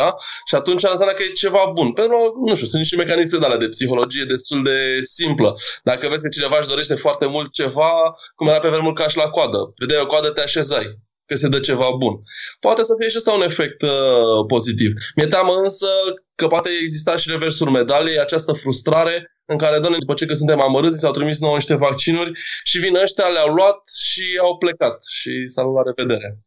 și 0.47 0.55
atunci 0.55 0.83
înseamnă 0.83 1.13
că 1.13 1.23
e 1.23 1.41
ceva 1.43 1.71
bun. 1.73 1.91
Pentru 1.91 2.17
că, 2.17 2.21
nu 2.47 2.55
știu, 2.55 2.67
sunt 2.67 2.81
niște 2.81 2.95
mecanisme 2.95 3.37
de 3.37 3.45
alea 3.45 3.57
de 3.57 3.69
psihologie 3.69 4.23
destul 4.23 4.63
de 4.63 4.99
simplă. 5.01 5.55
Dacă 5.83 6.07
vezi 6.07 6.23
că 6.23 6.29
cineva 6.29 6.57
își 6.59 6.67
dorește 6.67 6.95
foarte 6.95 7.25
mult 7.25 7.51
ceva, 7.51 7.91
cum 8.35 8.47
era 8.47 8.59
pe 8.59 8.69
vremuri 8.69 8.95
ca 8.95 9.07
și 9.07 9.17
la 9.17 9.29
coadă. 9.29 9.73
Vedeai 9.75 10.01
o 10.01 10.05
coadă, 10.05 10.29
te 10.29 10.41
așezai 10.41 10.85
că 11.25 11.35
se 11.35 11.47
dă 11.47 11.59
ceva 11.59 11.89
bun. 11.97 12.13
Poate 12.59 12.83
să 12.83 12.93
fie 12.99 13.09
și 13.09 13.17
ăsta 13.17 13.31
un 13.31 13.41
efect 13.41 13.81
uh, 13.81 14.45
pozitiv. 14.47 14.91
Mi-e 15.15 15.27
teamă 15.27 15.53
însă 15.63 15.87
că 16.35 16.47
poate 16.47 16.69
exista 16.81 17.17
și 17.17 17.29
reversul 17.29 17.69
medaliei, 17.69 18.19
această 18.19 18.53
frustrare 18.53 19.33
în 19.45 19.57
care, 19.57 19.79
doamne, 19.79 19.97
după 19.97 20.13
ce 20.13 20.25
că 20.25 20.33
suntem 20.33 20.61
amărâți, 20.61 20.99
s-au 20.99 21.11
trimis 21.11 21.39
nouă 21.39 21.55
niște 21.55 21.75
vaccinuri 21.75 22.31
și 22.63 22.79
vin 22.79 22.95
ăștia, 22.95 23.27
le-au 23.27 23.53
luat 23.53 23.79
și 24.11 24.23
au 24.41 24.57
plecat 24.57 25.03
și 25.03 25.47
s-au 25.47 25.73
la 25.73 25.81
revedere. 25.85 26.39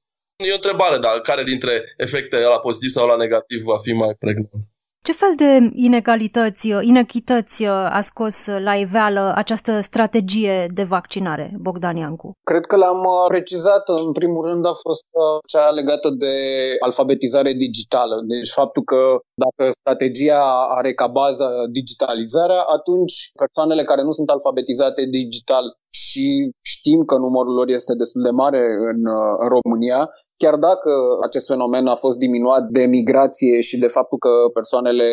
E 0.44 0.52
o 0.52 0.54
întrebare, 0.54 0.98
dar 0.98 1.20
care 1.20 1.42
dintre 1.42 1.94
efectele 1.96 2.44
la 2.44 2.58
pozitiv 2.58 2.90
sau 2.90 3.06
la 3.06 3.16
negativ 3.16 3.62
va 3.62 3.78
fi 3.78 3.92
mai 3.92 4.14
pregnant? 4.18 4.64
Ce 5.08 5.12
fel 5.12 5.34
de 5.36 5.70
inegalități, 5.74 6.68
inechități 6.68 7.64
a 7.98 8.00
scos 8.00 8.46
la 8.68 8.74
iveală 8.74 9.32
această 9.36 9.80
strategie 9.80 10.66
de 10.74 10.82
vaccinare, 10.82 11.52
Bogdan 11.60 11.96
Iancu? 11.96 12.32
Cred 12.50 12.64
că 12.66 12.76
l-am 12.76 12.98
uh, 12.98 13.24
precizat. 13.28 13.88
În 14.06 14.12
primul 14.12 14.46
rând 14.48 14.66
a 14.66 14.72
fost 14.86 15.06
uh, 15.10 15.38
cea 15.52 15.68
legată 15.70 16.08
de 16.10 16.34
alfabetizare 16.80 17.52
digitală. 17.52 18.16
Deci 18.32 18.50
faptul 18.50 18.82
că 18.82 19.00
dacă 19.44 19.70
strategia 19.80 20.42
are 20.78 20.94
ca 20.94 21.06
bază 21.06 21.48
digitalizarea, 21.70 22.62
atunci 22.76 23.14
persoanele 23.42 23.84
care 23.84 24.02
nu 24.02 24.12
sunt 24.12 24.28
alfabetizate 24.28 25.02
digital 25.10 25.64
și 26.00 26.26
știm 26.72 27.00
că 27.10 27.14
numărul 27.16 27.54
lor 27.54 27.68
este 27.78 27.94
destul 28.02 28.22
de 28.22 28.34
mare 28.42 28.62
în, 28.90 29.00
uh, 29.18 29.34
în 29.42 29.48
România, 29.56 30.00
chiar 30.42 30.56
dacă 30.68 30.90
acest 31.26 31.46
fenomen 31.52 31.86
a 31.86 31.94
fost 32.04 32.18
diminuat 32.18 32.64
de 32.76 32.84
migrație 32.96 33.60
și 33.68 33.76
de 33.78 33.94
faptul 33.96 34.18
că 34.18 34.32
persoanele 34.58 35.08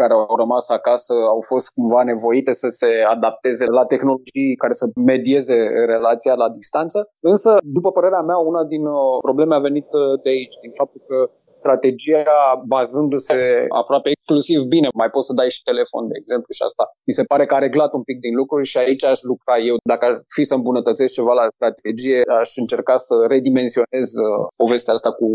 care 0.00 0.12
au 0.12 0.36
rămas 0.42 0.66
acasă 0.78 1.14
au 1.34 1.40
fost 1.50 1.66
cumva 1.76 2.02
nevoite 2.02 2.52
să 2.62 2.68
se 2.80 2.90
adapteze 3.14 3.64
la 3.78 3.84
tehnologii 3.92 4.56
care 4.62 4.72
să 4.72 4.86
medieze 5.12 5.56
relația 5.94 6.34
la 6.34 6.48
distanță. 6.58 6.98
Însă, 7.32 7.50
după 7.76 7.90
părerea 7.92 8.22
mea, 8.28 8.38
una 8.50 8.62
din 8.64 8.84
uh, 8.86 9.18
probleme 9.26 9.54
a 9.54 9.66
venit 9.68 9.88
uh, 9.92 10.20
de 10.22 10.30
aici, 10.36 10.56
din 10.64 10.72
faptul 10.80 11.00
că 11.10 11.18
strategia 11.66 12.36
bazându-se 12.72 13.38
aproape 13.80 14.08
exclusiv 14.10 14.60
bine. 14.74 14.88
Mai 15.02 15.10
poți 15.14 15.26
să 15.28 15.32
dai 15.40 15.50
și 15.56 15.62
telefon, 15.70 16.02
de 16.10 16.16
exemplu, 16.22 16.50
și 16.56 16.62
asta. 16.68 16.84
Mi 17.08 17.16
se 17.18 17.24
pare 17.30 17.44
că 17.46 17.54
a 17.54 17.64
reglat 17.66 17.90
un 17.98 18.04
pic 18.08 18.18
din 18.26 18.34
lucruri 18.40 18.66
și 18.72 18.78
aici 18.78 19.04
aș 19.04 19.18
lucra 19.30 19.56
eu. 19.70 19.76
Dacă 19.92 20.04
ar 20.06 20.14
fi 20.34 20.42
să 20.50 20.54
îmbunătățesc 20.54 21.12
ceva 21.18 21.32
la 21.40 21.46
strategie, 21.56 22.20
aș 22.40 22.50
încerca 22.62 22.96
să 23.06 23.14
redimensionez 23.34 24.08
uh, 24.24 24.42
povestea 24.62 24.94
asta 24.94 25.10
cu 25.20 25.26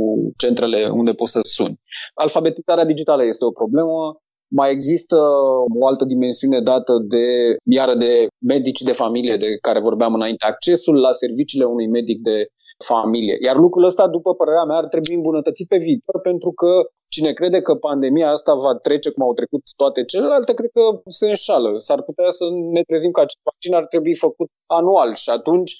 centrele 0.43 0.79
unde 0.99 1.11
poți 1.19 1.31
să 1.31 1.39
suni. 1.57 1.75
Alfabetizarea 2.23 2.89
digitală 2.91 3.23
este 3.25 3.45
o 3.45 3.57
problemă, 3.61 3.95
Mai 4.59 4.71
există 4.71 5.17
o 5.79 5.87
altă 5.87 6.05
dimensiune 6.05 6.59
dată 6.61 6.93
de, 7.13 7.55
iară 7.63 7.95
de 7.95 8.27
medici 8.53 8.81
de 8.81 8.91
familie 8.91 9.35
de 9.37 9.57
care 9.61 9.79
vorbeam 9.79 10.13
înainte, 10.13 10.45
accesul 10.45 10.95
la 10.99 11.11
serviciile 11.13 11.65
unui 11.65 11.87
medic 11.87 12.21
de 12.21 12.45
familie. 12.85 13.37
Iar 13.43 13.55
lucrul 13.55 13.85
ăsta, 13.85 14.07
după 14.07 14.33
părerea 14.33 14.63
mea, 14.63 14.77
ar 14.77 14.87
trebui 14.87 15.15
îmbunătățit 15.15 15.67
pe 15.67 15.77
viitor 15.77 16.21
pentru 16.21 16.51
că 16.51 16.71
cine 17.07 17.31
crede 17.31 17.61
că 17.61 17.73
pandemia 17.75 18.29
asta 18.29 18.53
va 18.55 18.73
trece 18.75 19.09
cum 19.11 19.23
au 19.23 19.33
trecut 19.33 19.61
toate 19.75 20.03
celelalte, 20.03 20.53
cred 20.53 20.69
că 20.73 21.01
se 21.19 21.27
înșală. 21.27 21.71
S-ar 21.75 22.01
putea 22.01 22.29
să 22.29 22.45
ne 22.71 22.81
trezim 22.81 23.11
că 23.11 23.19
acest 23.19 23.43
vaccin 23.49 23.73
ar 23.73 23.85
trebui 23.85 24.15
făcut 24.15 24.49
anual 24.65 25.15
și 25.15 25.29
atunci 25.29 25.71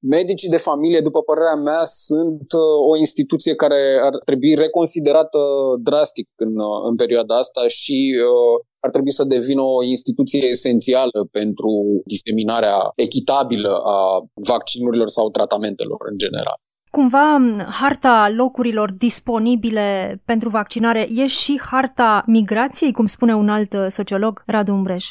Medicii 0.00 0.48
de 0.48 0.56
familie, 0.56 1.00
după 1.00 1.22
părerea 1.22 1.54
mea, 1.54 1.84
sunt 1.84 2.52
uh, 2.52 2.90
o 2.90 2.96
instituție 2.96 3.54
care 3.54 4.00
ar 4.02 4.14
trebui 4.24 4.54
reconsiderată 4.54 5.38
drastic 5.82 6.28
în, 6.36 6.58
uh, 6.58 6.80
în 6.88 6.96
perioada 6.96 7.36
asta 7.36 7.68
și 7.68 8.14
uh, 8.16 8.64
ar 8.80 8.90
trebui 8.90 9.12
să 9.12 9.24
devină 9.24 9.62
o 9.62 9.82
instituție 9.82 10.46
esențială 10.48 11.28
pentru 11.30 11.70
diseminarea 12.04 12.92
echitabilă 12.94 13.80
a 13.84 13.98
vaccinurilor 14.34 15.08
sau 15.08 15.30
tratamentelor 15.30 15.98
în 16.10 16.16
general. 16.18 16.58
Cumva, 16.90 17.38
harta 17.80 18.32
locurilor 18.36 18.92
disponibile 18.92 20.20
pentru 20.24 20.48
vaccinare 20.48 21.08
e 21.14 21.26
și 21.26 21.60
harta 21.70 22.22
migrației, 22.26 22.92
cum 22.92 23.06
spune 23.06 23.34
un 23.34 23.48
alt 23.48 23.74
sociolog, 23.88 24.42
Radu 24.46 24.72
Umbreș. 24.72 25.10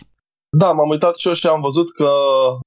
Da, 0.51 0.71
m-am 0.71 0.89
uitat 0.89 1.17
și 1.17 1.27
eu 1.27 1.33
și 1.33 1.47
am 1.47 1.62
văzut 1.62 1.91
că 1.91 2.09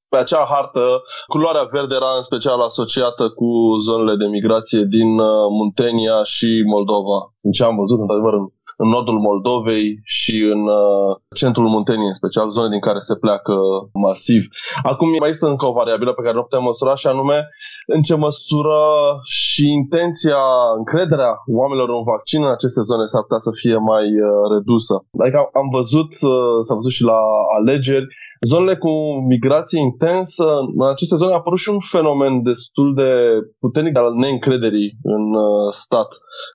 pe 0.08 0.16
acea 0.16 0.46
hartă 0.48 1.02
culoarea 1.26 1.68
verde 1.72 1.94
era 1.94 2.12
în 2.16 2.22
special 2.22 2.60
asociată 2.60 3.28
cu 3.28 3.76
zonele 3.86 4.16
de 4.16 4.26
migrație 4.26 4.82
din 4.82 5.18
uh, 5.18 5.46
Muntenia 5.58 6.22
și 6.22 6.62
Moldova. 6.66 7.18
În 7.40 7.50
ce 7.50 7.64
am 7.64 7.76
văzut, 7.76 7.98
într-adevăr, 7.98 8.32
în 8.32 8.46
în 8.76 8.88
nordul 8.88 9.18
Moldovei 9.18 10.00
și 10.04 10.36
în 10.54 10.62
uh, 10.66 11.16
centrul 11.34 11.68
Munteniei, 11.68 12.06
în 12.06 12.12
special, 12.12 12.48
zone 12.48 12.68
din 12.68 12.80
care 12.80 12.98
se 12.98 13.16
pleacă 13.16 13.54
masiv. 13.92 14.42
Acum 14.82 15.08
mai 15.20 15.28
este 15.28 15.46
încă 15.46 15.66
o 15.66 15.72
variabilă 15.72 16.12
pe 16.12 16.22
care 16.22 16.34
nu 16.34 16.42
putem 16.42 16.62
măsura 16.62 16.94
și 16.94 17.06
anume 17.06 17.48
în 17.86 18.02
ce 18.02 18.14
măsură 18.14 18.80
și 19.24 19.64
intenția, 19.80 20.42
încrederea 20.76 21.32
oamenilor 21.46 21.88
în 21.88 22.04
vaccin 22.12 22.44
în 22.44 22.50
aceste 22.50 22.80
zone 22.80 23.04
s-ar 23.04 23.22
putea 23.22 23.38
să 23.46 23.50
fie 23.60 23.76
mai 23.76 24.06
uh, 24.20 24.32
redusă. 24.54 24.94
Adică 25.22 25.38
am 25.60 25.68
văzut, 25.78 26.10
uh, 26.32 26.58
s-a 26.66 26.74
văzut 26.74 26.94
și 26.98 27.02
la 27.02 27.20
alegeri, 27.58 28.06
zonele 28.46 28.76
cu 28.76 28.90
migrație 29.28 29.80
intensă, 29.80 30.46
în 30.76 30.88
aceste 30.88 31.16
zone 31.16 31.32
a 31.32 31.34
apărut 31.34 31.58
și 31.58 31.68
un 31.68 31.80
fenomen 31.80 32.42
destul 32.42 32.94
de 32.94 33.10
puternic 33.60 33.96
al 33.96 34.14
neîncrederii 34.14 34.90
în 35.02 35.34
uh, 35.34 35.72
stat. 35.82 36.08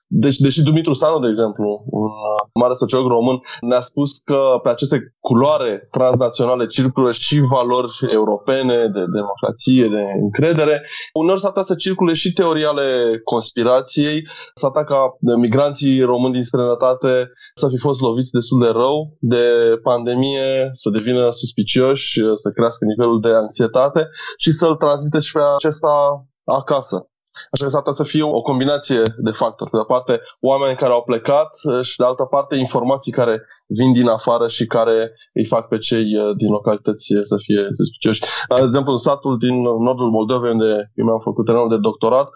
Deci, 0.06 0.36
deși 0.36 0.62
Dumitru 0.62 0.92
Sanu, 0.92 1.18
de 1.18 1.28
exemplu, 1.28 1.84
un 1.86 2.02
uh, 2.02 2.48
mare 2.54 2.72
sociolog 2.72 3.08
român, 3.08 3.38
ne-a 3.60 3.80
spus 3.80 4.18
că 4.18 4.40
pe 4.62 4.68
aceste 4.68 5.14
culoare 5.20 5.88
transnaționale 5.90 6.66
circulă 6.66 7.10
și 7.12 7.40
valori 7.40 7.92
europene 8.12 8.76
de 8.96 9.04
democrație, 9.18 9.88
de 9.96 10.02
încredere. 10.22 10.82
Uneori 11.12 11.40
s-ar 11.40 11.52
să 11.62 11.74
circule 11.74 12.12
și 12.12 12.32
teorii 12.32 12.64
ale 12.64 13.20
conspirației, 13.24 14.26
s-ar 14.54 14.84
ca 14.84 15.16
migranții 15.38 16.00
români 16.00 16.32
din 16.32 16.42
străinătate 16.42 17.30
să 17.54 17.68
fi 17.68 17.78
fost 17.78 18.00
loviți 18.00 18.30
destul 18.32 18.58
de 18.60 18.66
rău 18.66 19.16
de 19.20 19.44
pandemie, 19.82 20.68
să 20.70 20.90
devină 20.90 21.30
suspicioși 21.30 21.77
anxioși, 21.78 22.20
să 22.34 22.50
crească 22.50 22.84
nivelul 22.84 23.20
de 23.20 23.28
anxietate 23.28 24.08
și 24.36 24.50
să-l 24.50 24.76
transmite 24.76 25.18
și 25.18 25.32
pe 25.32 25.40
acesta 25.54 26.24
acasă. 26.44 27.08
Așa 27.52 27.64
că 27.64 27.70
s-ar 27.70 27.82
putea 27.82 28.04
să 28.04 28.10
fie 28.10 28.22
o 28.22 28.40
combinație 28.40 29.02
de 29.18 29.30
factori. 29.30 29.70
Pe 29.70 29.76
de 29.76 29.82
o 29.82 29.92
parte, 29.94 30.20
oameni 30.40 30.76
care 30.76 30.92
au 30.92 31.02
plecat 31.02 31.50
și 31.82 31.96
de 31.96 32.04
altă 32.04 32.24
parte, 32.24 32.56
informații 32.56 33.12
care 33.12 33.46
vin 33.68 33.92
din 33.92 34.08
afară 34.08 34.46
și 34.46 34.66
care 34.66 35.12
îi 35.32 35.44
fac 35.44 35.68
pe 35.68 35.78
cei 35.78 36.06
uh, 36.16 36.36
din 36.36 36.50
localități 36.50 37.06
să 37.22 37.36
fie 37.44 37.62
suspicioși. 37.70 38.20
De 38.56 38.62
exemplu, 38.64 38.92
în 38.92 39.04
satul 39.06 39.38
din 39.38 39.62
nordul 39.62 40.10
Moldovei, 40.10 40.52
unde 40.52 40.90
eu 40.94 41.04
mi-am 41.04 41.20
făcut 41.28 41.44
terenul 41.44 41.68
de 41.68 41.84
doctorat, 41.88 42.28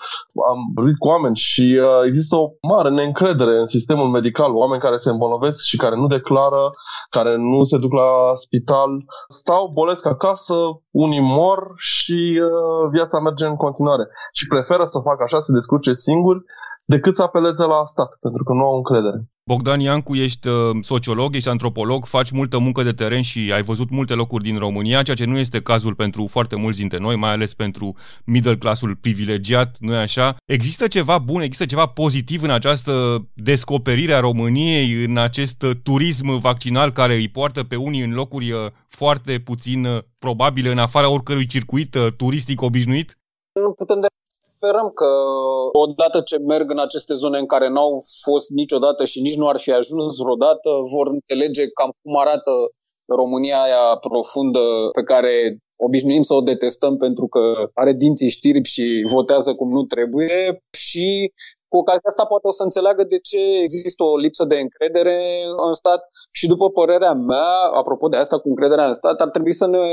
am 0.51 0.59
vorbit 0.75 0.99
cu 0.99 1.09
oameni 1.09 1.37
și 1.37 1.79
uh, 1.81 2.07
există 2.07 2.37
o 2.37 2.51
mare 2.73 2.91
neîncredere 2.91 3.59
în 3.59 3.67
sistemul 3.67 4.09
medical. 4.09 4.55
Oameni 4.55 4.81
care 4.81 4.97
se 4.97 5.11
îmbolnăvesc 5.11 5.65
și 5.65 5.77
care 5.77 5.97
nu 5.97 6.07
declară, 6.07 6.71
care 7.11 7.37
nu 7.37 7.65
se 7.65 7.79
duc 7.79 7.93
la 7.93 8.11
spital, 8.35 8.91
stau, 9.29 9.71
bolesc 9.75 10.07
acasă, 10.07 10.55
unii 10.91 11.21
mor 11.21 11.73
și 11.77 12.41
uh, 12.43 12.89
viața 12.91 13.19
merge 13.19 13.47
în 13.47 13.57
continuare. 13.57 14.05
Și 14.33 14.47
preferă 14.47 14.85
să 14.85 14.99
facă 14.99 15.23
așa, 15.23 15.39
să 15.39 15.53
descurce 15.53 15.93
singuri, 15.93 16.45
decât 16.95 17.15
să 17.15 17.23
apeleze 17.23 17.65
la 17.65 17.85
stat, 17.85 18.11
pentru 18.21 18.43
că 18.45 18.53
nu 18.53 18.65
au 18.65 18.77
încredere. 18.77 19.19
Bogdan 19.45 19.81
Iancu, 19.81 20.15
ești 20.15 20.49
uh, 20.49 20.55
sociolog, 20.81 21.35
ești 21.35 21.49
antropolog, 21.49 22.05
faci 22.05 22.31
multă 22.31 22.59
muncă 22.59 22.83
de 22.83 22.93
teren 22.93 23.23
și 23.23 23.53
ai 23.55 23.63
văzut 23.63 23.91
multe 23.91 24.15
locuri 24.15 24.43
din 24.43 24.59
România, 24.59 25.03
ceea 25.03 25.17
ce 25.17 25.25
nu 25.25 25.39
este 25.39 25.63
cazul 25.63 25.95
pentru 25.95 26.27
foarte 26.27 26.57
mulți 26.57 26.79
dintre 26.79 26.99
noi, 26.99 27.17
mai 27.17 27.33
ales 27.33 27.55
pentru 27.55 27.97
middle 28.25 28.57
classul 28.57 28.97
privilegiat, 28.97 29.77
nu 29.81 29.95
așa? 29.95 30.37
Există 30.45 30.87
ceva 30.87 31.19
bun, 31.19 31.41
există 31.41 31.65
ceva 31.65 31.87
pozitiv 31.87 32.43
în 32.43 32.51
această 32.51 32.93
descoperire 33.35 34.15
a 34.15 34.21
României, 34.21 35.05
în 35.05 35.17
acest 35.19 35.65
turism 35.83 36.41
vaccinal 36.41 36.91
care 36.91 37.15
îi 37.15 37.29
poartă 37.29 37.65
pe 37.65 37.77
unii 37.77 38.05
în 38.05 38.13
locuri 38.13 38.51
uh, 38.53 38.59
foarte 38.89 39.39
puțin 39.39 39.85
uh, 39.85 39.99
probabile, 40.19 40.71
în 40.71 40.79
afara 40.79 41.09
oricărui 41.11 41.47
circuit 41.47 41.97
turistic 42.17 42.61
obișnuit? 42.63 43.19
Nu 43.53 43.73
putem 43.73 44.01
de 44.01 44.07
sperăm 44.63 44.91
că 44.95 45.11
odată 45.73 46.21
ce 46.21 46.39
merg 46.39 46.71
în 46.71 46.79
aceste 46.79 47.15
zone 47.15 47.39
în 47.39 47.47
care 47.47 47.69
n-au 47.69 47.93
fost 48.23 48.51
niciodată 48.51 49.05
și 49.05 49.21
nici 49.21 49.37
nu 49.37 49.49
ar 49.49 49.59
fi 49.59 49.73
ajuns 49.73 50.17
vreodată, 50.17 50.71
vor 50.95 51.07
înțelege 51.07 51.65
cam 51.69 51.91
cum 52.03 52.17
arată 52.17 52.53
România 53.07 53.63
aia 53.63 53.97
profundă 54.09 54.65
pe 54.93 55.03
care 55.03 55.59
obișnuim 55.77 56.23
să 56.23 56.35
o 56.35 56.41
detestăm 56.41 56.97
pentru 56.97 57.27
că 57.27 57.41
are 57.75 57.93
dinții 57.93 58.31
știrbi 58.37 58.69
și 58.69 59.07
votează 59.13 59.55
cum 59.55 59.71
nu 59.71 59.83
trebuie. 59.83 60.63
Și 60.71 61.33
cu 61.73 61.79
ocazia 61.83 62.11
asta 62.13 62.25
poate 62.33 62.47
o 62.47 62.59
să 62.59 62.63
înțeleagă 62.63 63.03
de 63.13 63.19
ce 63.29 63.43
există 63.67 64.03
o 64.05 64.17
lipsă 64.25 64.45
de 64.53 64.59
încredere 64.65 65.17
în 65.67 65.73
stat 65.73 66.03
și 66.39 66.47
după 66.53 66.67
părerea 66.79 67.15
mea, 67.31 67.51
apropo 67.81 68.07
de 68.09 68.17
asta 68.17 68.37
cu 68.39 68.49
încrederea 68.49 68.87
în 68.87 68.95
stat, 69.01 69.21
ar 69.21 69.31
trebui 69.35 69.55
să 69.63 69.67
ne, 69.67 69.87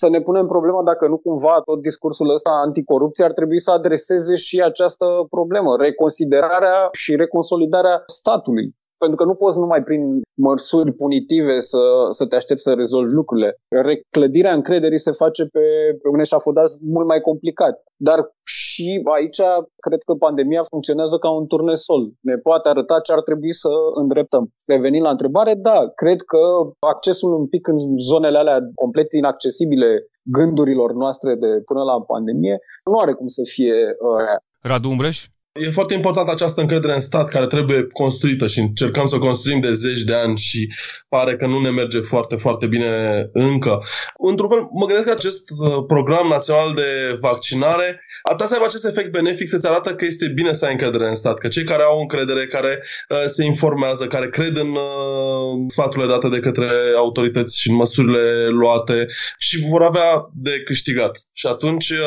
să 0.00 0.06
ne 0.08 0.20
punem 0.20 0.46
problema 0.46 0.82
dacă 0.90 1.04
nu 1.12 1.18
cumva 1.26 1.54
tot 1.68 1.80
discursul 1.88 2.28
ăsta 2.36 2.50
anticorupție 2.66 3.24
ar 3.24 3.32
trebui 3.32 3.60
să 3.66 3.70
adreseze 3.70 4.34
și 4.36 4.56
această 4.70 5.06
problemă, 5.30 5.70
reconsiderarea 5.76 6.88
și 6.92 7.16
reconsolidarea 7.16 8.02
statului 8.06 8.66
pentru 8.98 9.16
că 9.16 9.24
nu 9.24 9.34
poți 9.34 9.58
numai 9.58 9.82
prin 9.82 10.02
măsuri 10.34 10.92
punitive 10.92 11.60
să, 11.60 11.82
să 12.10 12.26
te 12.26 12.36
aștepți 12.36 12.62
să 12.62 12.72
rezolvi 12.72 13.12
lucrurile. 13.12 13.50
Reclădirea 13.68 14.52
încrederii 14.52 14.98
se 14.98 15.10
face 15.10 15.42
pe, 15.42 15.64
pe 16.02 16.08
un 16.12 16.20
eșafodaz 16.20 16.70
mult 16.94 17.06
mai 17.06 17.20
complicat. 17.20 17.82
Dar 17.96 18.18
și 18.44 19.00
aici 19.16 19.40
cred 19.86 20.02
că 20.06 20.14
pandemia 20.14 20.62
funcționează 20.62 21.16
ca 21.18 21.30
un 21.30 21.46
turnesol. 21.46 22.02
Ne 22.20 22.36
poate 22.38 22.68
arăta 22.68 23.00
ce 23.00 23.12
ar 23.12 23.22
trebui 23.22 23.52
să 23.54 23.68
îndreptăm. 23.94 24.44
Revenind 24.64 25.04
la 25.04 25.10
întrebare, 25.10 25.54
da, 25.54 25.78
cred 25.94 26.20
că 26.22 26.38
accesul 26.78 27.32
un 27.34 27.46
pic 27.46 27.66
în 27.66 27.78
zonele 27.98 28.38
alea 28.38 28.58
complet 28.74 29.12
inaccesibile 29.12 30.06
gândurilor 30.22 30.92
noastre 30.92 31.34
de 31.34 31.46
până 31.64 31.82
la 31.82 32.02
pandemie 32.02 32.58
nu 32.84 32.98
are 32.98 33.12
cum 33.12 33.26
să 33.26 33.42
fie 33.44 33.74
uh, 33.74 34.38
Radu 34.62 34.88
Umbreș? 34.88 35.26
E 35.60 35.70
foarte 35.70 35.94
importantă 35.94 36.30
această 36.30 36.60
încredere 36.60 36.94
în 36.94 37.00
stat 37.00 37.28
care 37.28 37.46
trebuie 37.46 37.86
construită 37.92 38.46
și 38.46 38.58
încercăm 38.58 39.06
să 39.06 39.14
o 39.14 39.18
construim 39.18 39.60
de 39.60 39.72
zeci 39.72 40.02
de 40.02 40.14
ani 40.14 40.36
și 40.36 40.72
pare 41.08 41.36
că 41.36 41.46
nu 41.46 41.60
ne 41.60 41.70
merge 41.70 42.00
foarte, 42.00 42.36
foarte 42.36 42.66
bine 42.66 42.88
încă. 43.32 43.82
Într-un 44.18 44.48
fel, 44.48 44.58
mă 44.58 44.86
gândesc 44.86 45.06
că 45.06 45.12
acest 45.12 45.50
uh, 45.50 45.84
program 45.86 46.28
național 46.28 46.74
de 46.74 47.18
vaccinare 47.20 48.00
ar 48.22 48.32
putea 48.32 48.46
să 48.46 48.52
aibă 48.52 48.64
acest 48.66 48.86
efect 48.86 49.10
benefic 49.10 49.48
să-ți 49.48 49.66
arată 49.66 49.94
că 49.94 50.04
este 50.04 50.28
bine 50.28 50.52
să 50.52 50.64
ai 50.64 50.72
încredere 50.72 51.08
în 51.08 51.14
stat, 51.14 51.38
că 51.38 51.48
cei 51.48 51.64
care 51.64 51.82
au 51.82 52.00
încredere, 52.00 52.46
care 52.46 52.82
uh, 53.08 53.24
se 53.26 53.44
informează, 53.44 54.06
care 54.06 54.28
cred 54.28 54.56
în 54.56 54.68
uh, 54.68 55.64
sfaturile 55.68 56.10
date 56.10 56.28
de 56.28 56.40
către 56.40 56.70
autorități 56.96 57.60
și 57.60 57.68
în 57.68 57.74
măsurile 57.74 58.46
luate 58.46 59.06
și 59.38 59.66
vor 59.68 59.82
avea 59.82 60.28
de 60.34 60.60
câștigat. 60.60 61.18
Și 61.32 61.46
atunci, 61.46 61.90
uh, 61.90 61.98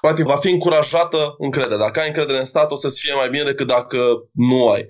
practic, 0.00 0.24
va 0.24 0.36
fi 0.36 0.50
încurajată 0.50 1.34
încrederea. 1.38 1.76
Dacă 1.76 2.00
ai 2.00 2.06
încredere 2.06 2.38
în 2.38 2.44
stat, 2.44 2.70
o 2.70 2.76
să-ți 2.82 3.00
fie 3.00 3.14
mai 3.14 3.28
bine 3.28 3.42
decât 3.42 3.66
dacă 3.66 3.98
nu 4.32 4.68
ai. 4.68 4.86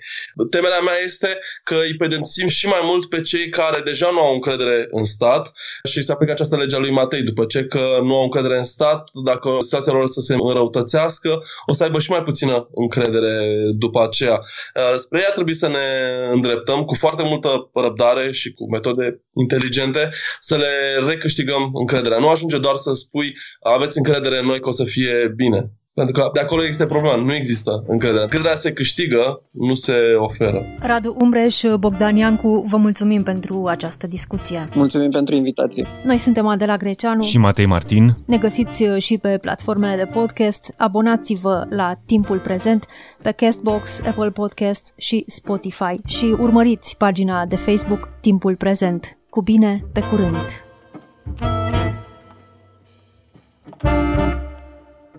Temerea 0.51 0.81
mea 0.81 0.99
este 1.05 1.39
că 1.65 1.75
îi 1.75 1.97
pedepsim 1.97 2.49
și 2.49 2.67
mai 2.67 2.81
mult 2.83 3.09
pe 3.09 3.21
cei 3.21 3.49
care 3.49 3.81
deja 3.81 4.11
nu 4.13 4.21
au 4.21 4.35
încredere 4.35 4.89
în 4.91 5.05
stat 5.05 5.53
și 5.85 6.03
se 6.03 6.13
aplică 6.13 6.33
această 6.33 6.57
lege 6.57 6.77
a 6.77 6.79
lui 6.79 6.91
Matei. 6.91 7.23
După 7.23 7.45
ce 7.45 7.65
că 7.65 7.99
nu 8.03 8.17
au 8.17 8.23
încredere 8.23 8.57
în 8.57 8.65
stat, 8.65 9.11
dacă 9.25 9.59
situația 9.61 9.93
lor 9.93 10.07
să 10.07 10.21
se 10.21 10.35
înrăutățească, 10.35 11.43
o 11.67 11.73
să 11.73 11.83
aibă 11.83 11.99
și 11.99 12.11
mai 12.11 12.23
puțină 12.23 12.69
încredere 12.75 13.35
după 13.75 14.03
aceea. 14.03 14.41
Uh, 14.75 14.95
spre 14.97 15.21
ea 15.21 15.31
trebuie 15.31 15.55
să 15.55 15.69
ne 15.69 15.87
îndreptăm 16.31 16.85
cu 16.85 16.95
foarte 16.95 17.23
multă 17.23 17.71
răbdare 17.75 18.33
și 18.33 18.53
cu 18.53 18.71
metode 18.71 19.23
inteligente 19.35 20.11
să 20.41 20.57
le 20.57 21.07
recâștigăm 21.09 21.71
încrederea. 21.73 22.19
Nu 22.19 22.29
ajunge 22.29 22.59
doar 22.59 22.77
să 22.77 22.93
spui 22.93 23.35
aveți 23.61 23.99
încredere 23.99 24.39
în 24.39 24.47
noi 24.47 24.61
că 24.61 24.69
o 24.69 24.73
să 24.73 24.85
fie 24.85 25.33
bine 25.37 25.71
Pentru 25.95 26.13
că 26.23 26.31
de 26.33 26.41
acolo 26.41 26.65
este 26.65 26.87
problema, 26.87 27.17
nu 27.17 27.35
există 27.35 27.85
încredere. 27.87 28.23
Încrederea 28.23 28.55
se 28.55 28.73
câștigă, 28.73 29.43
nu 29.51 29.75
se 29.75 29.95
oferă. 30.19 30.67
Radu 30.81 31.17
Umbreș, 31.21 31.63
Bogdan 31.79 32.17
Iancu, 32.17 32.65
vă 32.69 32.77
mulțumim 32.77 33.23
pentru 33.23 33.67
această 33.67 34.07
discuție. 34.07 34.69
Mulțumim 34.75 35.11
pentru 35.11 35.35
invitație. 35.35 35.87
Noi 36.05 36.19
suntem 36.19 36.47
Adela 36.47 36.77
Greceanu 36.77 37.23
și 37.23 37.39
Matei 37.39 37.67
Martin. 37.67 38.15
Ne 38.27 38.37
găsiți 38.37 38.85
și 38.99 39.19
pe 39.19 39.39
platformele 39.41 39.97
de 39.97 40.11
podcast. 40.13 40.75
Abonați-vă 40.77 41.67
la 41.71 41.95
Timpul 42.07 42.39
Prezent 42.39 42.87
pe 43.23 43.31
Castbox, 43.31 44.01
Apple 44.07 44.31
Podcasts 44.31 44.93
și 44.97 45.25
Spotify 45.27 46.01
și 46.07 46.25
urmăriți 46.25 46.97
pagina 46.97 47.47
de 47.47 47.57
Facebook 47.57 48.09
Timpul 48.21 48.57
Prezent. 48.57 49.19
Cu 49.31 49.43
bine, 49.43 49.85
pe 49.93 50.01
curând! 50.01 50.65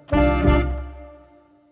thank 0.10 0.48
you 0.48 0.53